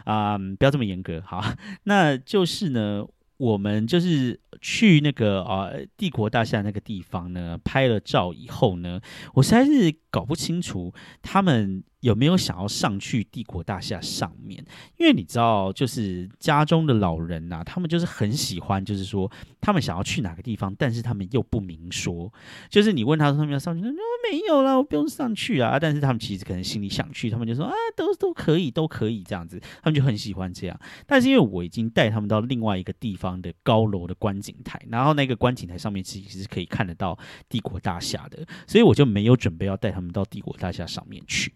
[0.05, 1.45] 啊，不要这么严格，好，
[1.85, 3.05] 那就是呢。
[3.39, 9.01] 我们就是去那个啊帝国大厦那个地方呢，拍了照以后呢，
[9.35, 14.65] 我实在是搞不清楚他们有没有想要上去帝国大厦上面，
[14.99, 19.29] 因为你知道，就是家中的老人呐，他们就是很喜欢，就是说
[19.61, 22.33] 他们想要去哪个地方，但是他们又不明说，
[22.69, 23.97] 就是你问他说他们要上去，他说
[24.31, 33.33] 没有啦，我不用上去啊，但是他们其实可能心里想去，他们就说啊，都都可以，都可以这样子，他们就很喜欢这样，但是因为我已经带他们到另外一个地方。
[33.43, 41.51] 的高楼的观景台，然后那个观景台上面其实是可以看得到帝国大厦的，所以我就没有准备要带他们到帝国大厦上面去。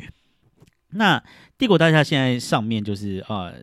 [0.90, 1.22] 那
[1.58, 3.62] 帝国大厦现在上面就是呃，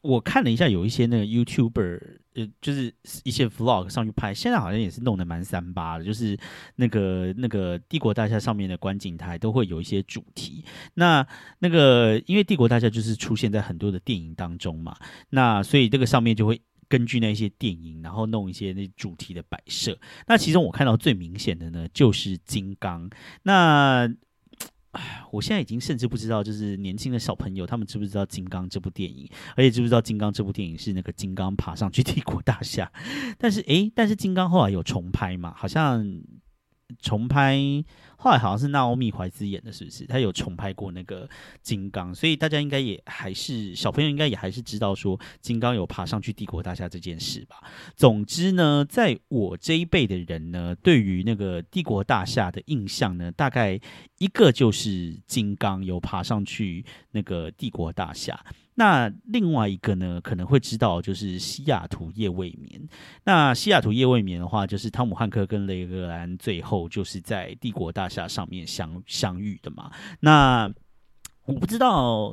[0.00, 2.00] 我看了一下，有一些那个 YouTuber，
[2.34, 2.92] 呃，就是
[3.24, 6.38] 一些 Vlog 上去拍，现在好像也是弄得蛮三八的，就是
[6.76, 10.64] 那个那个帝国大厦上面的观景台都会有一些主题。
[10.94, 11.26] 那
[11.58, 14.96] 那个因为帝国大厦就是出现在很多的电影当中嘛，
[15.30, 16.60] 那所以这个上面就会。
[16.90, 19.98] 根据那一些电影，然后弄一些那主题的摆设。
[20.26, 23.10] 那其中我看到最明显的呢，就是金刚。
[23.42, 24.10] 那，
[25.30, 32.90] 我现在已经甚至不知道，就是年轻的小朋友他们知不知道金刚这部电影，而且知不知道金刚这部电影是那个金刚爬上去 帝国大厦。
[33.38, 35.52] 但是，诶，但是金刚后来有重拍嘛？
[35.56, 36.04] 好像
[37.00, 37.58] 重拍。
[38.20, 40.04] 后来好像是娜奥米怀兹演的，是不是？
[40.04, 41.28] 他有重拍过那个
[41.62, 47.62] 金刚，所以大家应该也还是小朋友，应该也还是知道说金刚有爬上去帝国大厦这件事吧。
[47.94, 53.78] 总之呢，在我这一辈的人呢，对于那个帝国大厦的印象呢，大概
[54.18, 58.44] 一个就是金刚有爬上去那个帝国大厦。
[58.78, 62.88] 那另外一个呢，可能会知道就是西雅图夜未眠。
[63.24, 69.90] 那西雅图夜未眠的话，就是汤姆汉克跟雷格兰最后就是在帝国大厦上面相相遇的嘛。
[70.20, 70.72] 那
[71.44, 72.32] 我不知道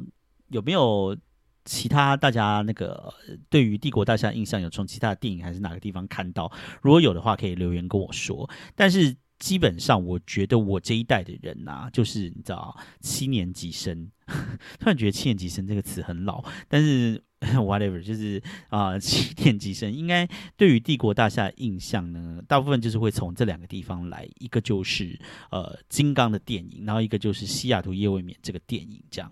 [0.50, 1.18] 有没有
[1.66, 3.12] 其他大家那个
[3.50, 6.52] 对于帝国大厦印象有从其他的电影还是哪个地方看到？
[6.84, 8.48] 如果有的话，可以留言跟我说。
[8.76, 9.16] 但是。
[9.40, 14.10] 基本上，我觉得我这一代的人呐，就是你知道，七年级生。
[14.80, 17.22] 突然觉得“七年级生”这个词很老，但是
[17.54, 20.28] whatever，就是啊， 七年级生应该
[20.58, 25.20] 对于帝国大厦印象呢，大部分就是会从这两个地方来，一个就是
[25.52, 29.32] 呃金刚的电影，然后一个就是西雅图夜未眠这个电影这样。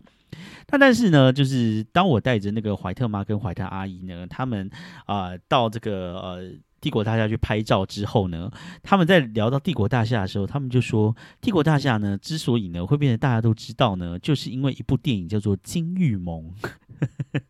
[0.70, 4.70] 那但是呢，就是当我带着那个怀特妈跟怀特阿姨呢，他们
[5.08, 6.54] 啊到这个呃。
[6.84, 16.54] 帝国大厦去拍照之后呢，他们在聊到帝国大厦的时候，他们就说，帝国大厦呢之所以呢会变成大家都知道呢，就是因为一部电影叫做《金玉盟》。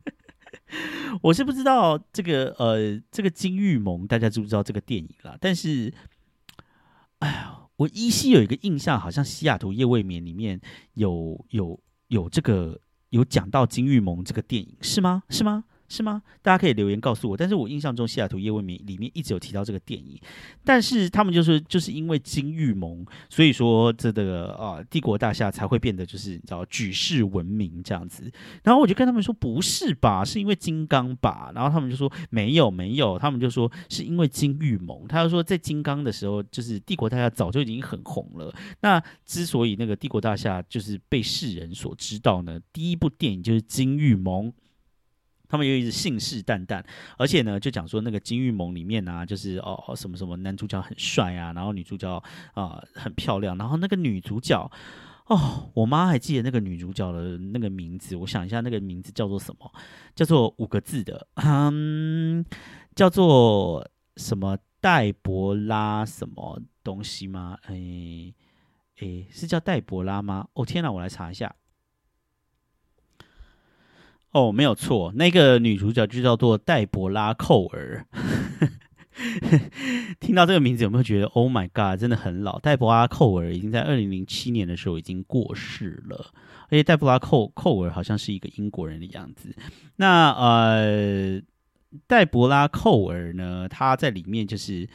[1.23, 5.35] 我是不知道这个呃这个《金玉盟》，大家知不知道这个电影啦？
[5.41, 5.91] 但是，
[7.19, 10.61] 哎呀，我依稀有一个印象，好像《西雅图夜未眠》里面
[10.93, 11.79] 有有
[12.09, 12.79] 有这个
[13.09, 15.23] 有讲到《金玉盟》这个电影，是吗？
[15.29, 15.63] 是吗？
[15.87, 16.21] 是吗？
[16.41, 17.37] 大家可以留言告诉我。
[17.37, 20.19] 但是我印象中《西雅图夜未眠》里面一直有提到这个电影，
[20.63, 28.31] 但是他们就是就是因为金玉盟，所以说这个啊帝国大厦才会变得就是你知道举世闻名这样子。
[28.63, 31.51] 然后我就跟他们说不是吧，是因为金刚吧？
[31.53, 35.07] 然后他们就说没有没有，他们就说是因为金玉盟。
[35.07, 38.53] 他就说在金刚的时候，就是帝国大厦早就已经很红了。
[38.81, 44.51] 那之所以那个帝国大厦就是被世人所知道呢，第一部电影就是金玉盟。
[45.53, 46.83] 他们又一直信誓旦旦，
[47.15, 52.09] 而且呢，就讲说那个《金玉盟》里面啊，就是哦什么什么男主角很帅啊，然后女主角
[52.55, 54.59] 啊很漂亮，然后那个女主角
[55.27, 59.71] 哦，我妈还记得那个女主角的那个名字，我想一下，那个名字叫做什么？
[60.15, 62.43] 叫做五个字的，嗯，
[62.95, 67.59] 叫做什么戴博拉什么东西吗？
[67.67, 68.33] 哎
[69.01, 70.47] 哎，是叫戴博拉吗？
[70.53, 71.55] 哦天哪，我来查一下。
[74.33, 78.05] 哦，没有错，那个女主角就叫做黛博拉·寇尔。
[80.19, 82.59] 听到这个名字有没有觉得 “Oh my God”，真的很老？
[82.59, 86.31] 黛博拉·寇尔已经在二零零七年的时候已经过世了，
[86.65, 89.55] 而且黛博拉·寇寇尔好像是一个英国人的样子。
[89.97, 91.39] 那呃，
[92.07, 94.89] 黛博拉·寇尔呢，她在里面就是。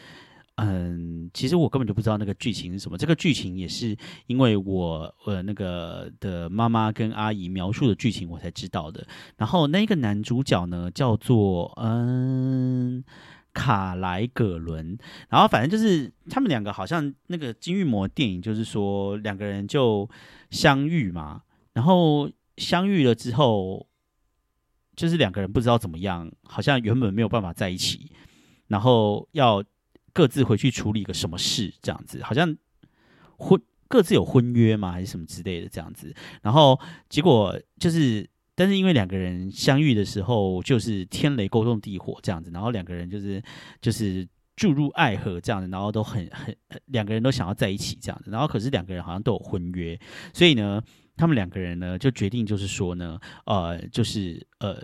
[0.60, 2.98] 嗯，其实我根本就不知道那个剧情是什么。
[2.98, 3.96] 这个剧情也是
[4.26, 9.06] 因为我呃那个的妈妈跟阿姨描述的剧情我才知道的。
[9.36, 13.04] 然后那个男主角呢叫做嗯
[13.52, 14.98] 卡莱葛伦。
[15.28, 20.10] 然后反正就是他们两个好像那个金玉魔电影就是说两个人就
[20.50, 21.42] 相遇嘛。
[21.72, 23.86] 然后相遇了之后，
[24.96, 28.10] 就是两个人不知道怎么样，好像原本没有办法在一起，
[28.66, 29.62] 然后要。
[30.18, 32.56] 各自回去处理个什么事，这样子好像
[33.36, 36.12] 婚各自有婚约吗，还是什么之类的这样子。
[36.42, 36.76] 然后
[37.08, 43.40] 结果就是，但是因为两个人相遇的时候就是天雷勾动地火这样子，然后两个人就是
[43.80, 46.52] 就是注入爱河这样子，然后都很很
[46.86, 48.32] 两个人都想要在一起这样子。
[48.32, 49.96] 然后可是两个人好像都有婚约，
[50.34, 50.82] 所以呢，
[51.16, 54.82] 他们两个人呢就决定就是说呢，呃，就是呃。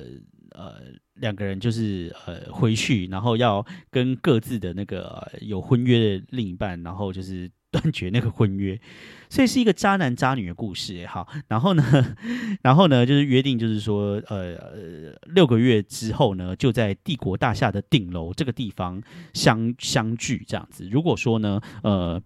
[0.54, 0.80] 呃，
[1.14, 8.80] 两个人就是呃回去，然后要跟各自的那个有婚约的另一半，然后就是断绝那个婚约，
[9.28, 11.28] 所以是一个渣男渣女的故事也好。
[11.48, 11.82] 然后呢，
[12.62, 19.02] 然后呢，就是约定，就是说，呃，六个月之后呢，就在帝国大厦的顶楼这个地方
[19.32, 20.88] 相相聚这样子。
[20.88, 22.22] 如果说呢，呃，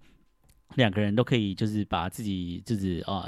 [0.75, 3.27] 两个人都可以就是把自己就是啊。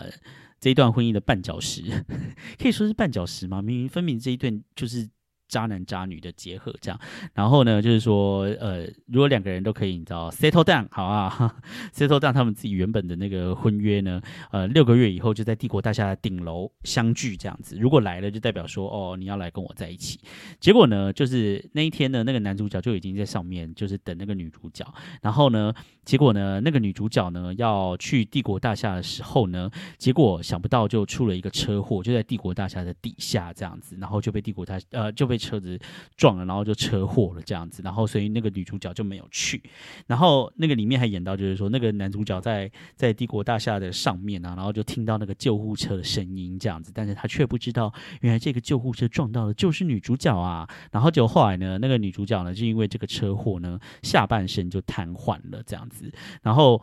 [0.61, 1.83] 这一段婚姻的绊脚石，
[2.61, 3.63] 可以说是绊脚石吗？
[3.63, 5.09] 明明分明这一段就是。
[5.51, 7.01] 渣男渣女的结合，这样，
[7.35, 11.55] 然后呢，就是说，呃，如果两个人都可以，你知道，settle down，好啊，
[11.93, 14.23] settle down，他们自己原本的那个婚约呢，
[14.53, 17.77] 呃，六个月以后就在帝国大厦的顶楼相聚，这样子。
[17.77, 20.21] 如果来了，就代表说，哦，你要来跟我在一起。
[20.61, 24.87] 结果呢，就是那一天呢，那个男主角就已经在上面，就是等那个女主角。
[25.21, 25.75] 然后呢，
[26.05, 35.40] 结果呢，那个女主角呢要去帝国大厦的时候呢，结果想不到就出了一个车祸，就在帝国大厦的底下这样子，然后就被帝国大呃就被。
[35.41, 35.79] 车子
[36.17, 39.63] 撞了，然后就车祸了这样子，然后所以那个女主角就没有去。
[40.07, 50.69] 然后那个里面还演到，就是说那个男主角在在帝国大厦的上面啊，然后就听到那个救护车的声音这样子，但是他却不知道原来这个救护车撞到的就是女主角啊。
[50.93, 56.13] 然后就后来呢，那个女主角呢就因为这个车祸呢，下半身就瘫痪了这样子，
[56.43, 56.81] 然后。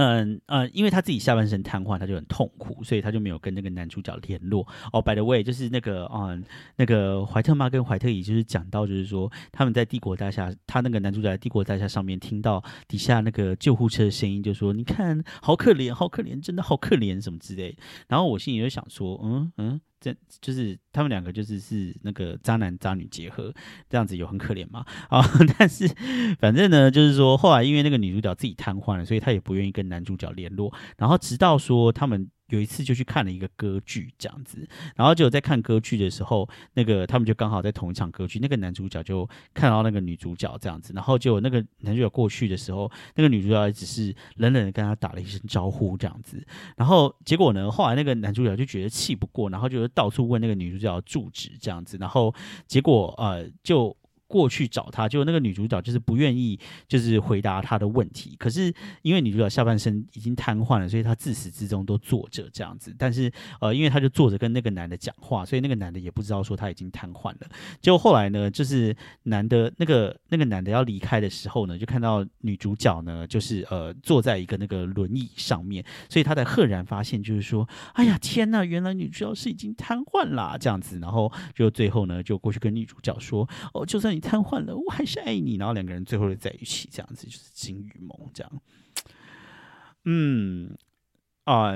[0.00, 4.64] 嗯呃，因为他自己下半身瘫痪，他就很痛苦，所以他就没有跟那个男主角联络。
[4.92, 6.40] 哦，by the way，就是那个嗯，
[6.76, 17.76] 那个怀特妈跟怀特姨就是讲到，就是说他们在帝国大厦，他那个男主角在帝国大厦上面听到底下那个救护车的声音，就说你看好可怜，好可怜，真的好可怜什么之类。
[18.06, 19.80] 然后我心里就想说，嗯嗯。
[20.00, 23.52] 这就是他们两个，就是是那个渣男渣女结合，
[23.88, 24.84] 这样子有很可怜吗？
[25.08, 25.22] 啊，
[25.58, 25.88] 但是
[26.38, 32.30] 反正呢，就是说后来因为那个女主角自己瘫痪了，所以她也不愿意跟男主角联络，然后直到说他们。
[32.48, 46.44] 有一次就去看了一个歌剧，这样子，然后就在看歌剧的时候，那个他们就刚好在同一场歌剧，那个男主角就看到那个女主角这样子，然后就那个男主角过去的时候，那个女主角只是冷冷的跟他打了一声招呼这样子，
[46.76, 52.34] 然后结果呢，后来那个男主角就觉得气不过，然后就到处问那个女主角住址这样子，然后
[52.66, 53.96] 结果呃就。
[54.28, 58.36] 过去找他，就那个女主角就是不愿意就是回答他的问题。
[58.38, 58.72] 可是
[59.02, 62.94] 因为女主角下半身已经瘫痪了，所以她自始至终都坐着这样子。
[62.98, 67.48] 但是呃，因为她就坐着跟那个男的讲话，所以那个男的也不知道说他已经瘫痪了。
[67.80, 80.98] 结果后来呢，就是男的那个那个男的要离开的时候呢，就看到女主角呢，就是呃坐在一个那个轮椅上面，所以他才赫然发现，就是说，哎呀天呐，原来女主角是已经瘫痪啦这样子。
[80.98, 85.56] 然后就最后呢，就过去跟女主角说，哦，就算瘫痪了，我还是爱你。
[85.56, 88.62] 然后两个人最后就在一起，这样子就是金鱼梦这样。
[90.04, 90.76] 嗯
[91.44, 91.74] 啊，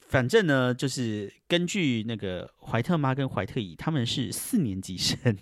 [0.00, 5.36] 反正呢，就是根据那个怀特妈跟怀特姨，他们是四年级生。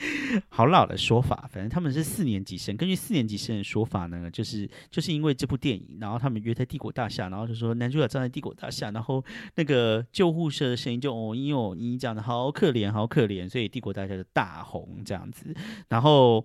[0.48, 2.76] 好老的说法，反正他们是四年级生。
[2.76, 9.24] 根据四年级生的说法呢，就是就是因为这部电影，然后他们约在帝国大厦，然后就说男主角站在帝国大厦，然后
[9.56, 15.54] 那个救护车的声音就哦咦哦咦这样的，好可怜，好可怜，所以帝国大厦就大红这样子，
[15.88, 16.44] 然后。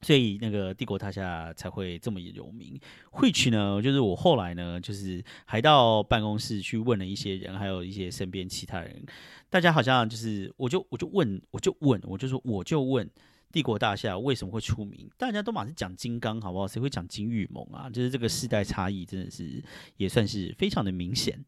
[0.00, 2.78] 所以那个帝国大厦才会这么有名。
[3.10, 9.04] 会去呢，就是我后来呢，就是还到办公室去问了一些人，还有一些身边其他人，
[9.50, 13.08] 大家好像就是，我就我就问，我就问，我就说，我就问
[13.50, 15.10] 帝国大厦为什么会出名？
[15.16, 16.68] 大家都马是讲金刚，好不好？
[16.68, 17.88] 谁会讲金玉盟啊？
[17.88, 19.64] 就是这个世代差异真的是
[19.96, 21.42] 也算是非常的明显。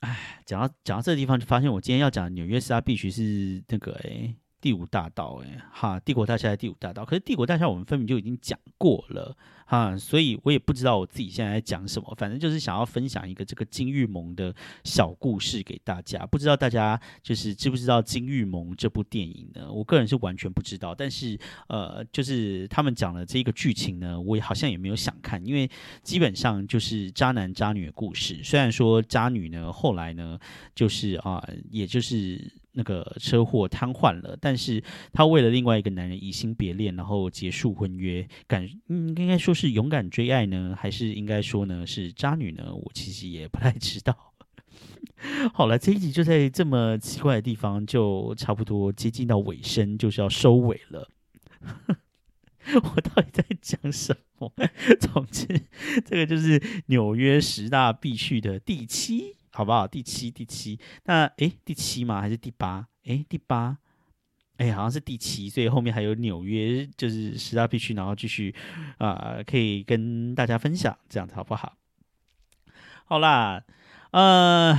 [0.00, 4.34] 哎，讲到讲到这个地方，就发现我今天要讲纽约市，它必须是那个哎。
[4.62, 9.36] 第五大道，哎，哈，帝国大厦在第五大道，可是帝国大厦我们分明就已经讲过了，
[9.72, 14.54] 啊，所以我也不知道我自己现在在讲什么，反正就是想要分享一个这个金玉盟的
[14.84, 19.72] 小故事给大家，不知道大家就是知不知道金玉盟这部电影呢？
[19.72, 25.66] 我个人是完全不知道，但是呃，就是他们讲的这个剧情呢，我也好像也没有想看，因为
[26.02, 30.38] 基本上就是渣男渣女的故事，虽然说渣女呢后来呢
[30.74, 32.60] 就是啊，也就是。
[32.74, 42.74] 那个车祸瘫痪了，但是他为了另外一个男人移情别恋，然后结束婚约，敢应该说是是勇敢追爱呢，还是应该说呢是渣女呢？
[42.74, 44.34] 我其实也不太知道。
[45.54, 51.08] 好了，这一集就在这么奇怪的地方，就差不多接近到尾声，就是要收尾了。
[52.74, 54.52] 我到底在讲什么？
[54.98, 55.46] 总之，
[56.04, 59.36] 这个就是纽约十大必去的第七。
[59.54, 59.86] 好不好？
[59.86, 62.22] 第七，第七，那诶，第七吗？
[62.22, 62.88] 还是第八？
[63.04, 63.76] 诶，第八，
[64.58, 68.54] 诶，好像是第七，所以后面还有纽约，就是十大必去，然后继续
[68.98, 71.76] 啊，可以跟大家分享，这样子好不好？
[73.04, 73.62] 好啦，
[74.10, 74.78] 呃。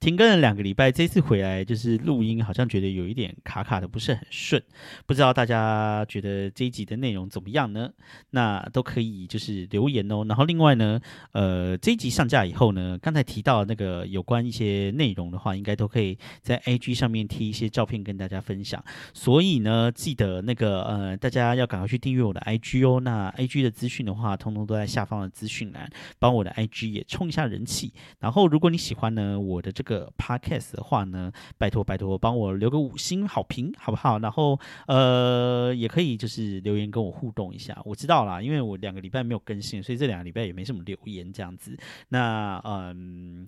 [0.00, 4.60] 停更了两个礼拜，这次回来就是录音，好像觉得有一点卡卡的，不是很顺。
[5.04, 7.90] 不知道大家觉得这一集的内容怎么样呢？
[8.30, 10.24] 那都可以就是留言哦。
[10.26, 10.98] 然后另外呢，
[11.32, 18.82] 呃，这一集上架以后呢，刚才提到那个有关一些内容的话，应该都可以在 IG 上面贴一些照片跟大家分享。
[19.12, 23.00] 所以呢，记得那个呃，大家要赶快去订阅我的 IG 哦。
[23.00, 27.92] 那 IG 的资讯的话，通通都在下方的资讯栏，帮我的 IG 也冲一下人气。
[28.18, 29.89] 然后如果你喜欢呢，我的这个。
[29.90, 34.20] 个 podcast 的话呢，拜托拜托，帮我留个五星好评，好不好？
[34.20, 37.76] 然后呃，也可以就是留言跟我互动一下。
[37.84, 41.76] 我知道啦，因为我两个礼拜没有更新，所以这两个礼拜也没什么留言这样子。
[42.10, 43.44] 那嗯，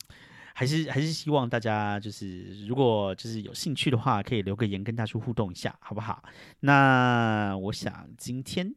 [0.52, 6.22] 还是还是希望大家就是如果就是有兴趣的话，可以留个言跟大叔互动一下，好不好？
[6.60, 8.74] 那我想今天。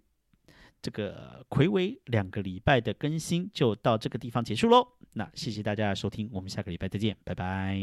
[0.86, 4.88] 这个魁伟两个礼拜的更新就到这个地方结束喽。
[5.14, 7.82] 那谢谢大家的收听，我们下个礼拜再见，拜拜。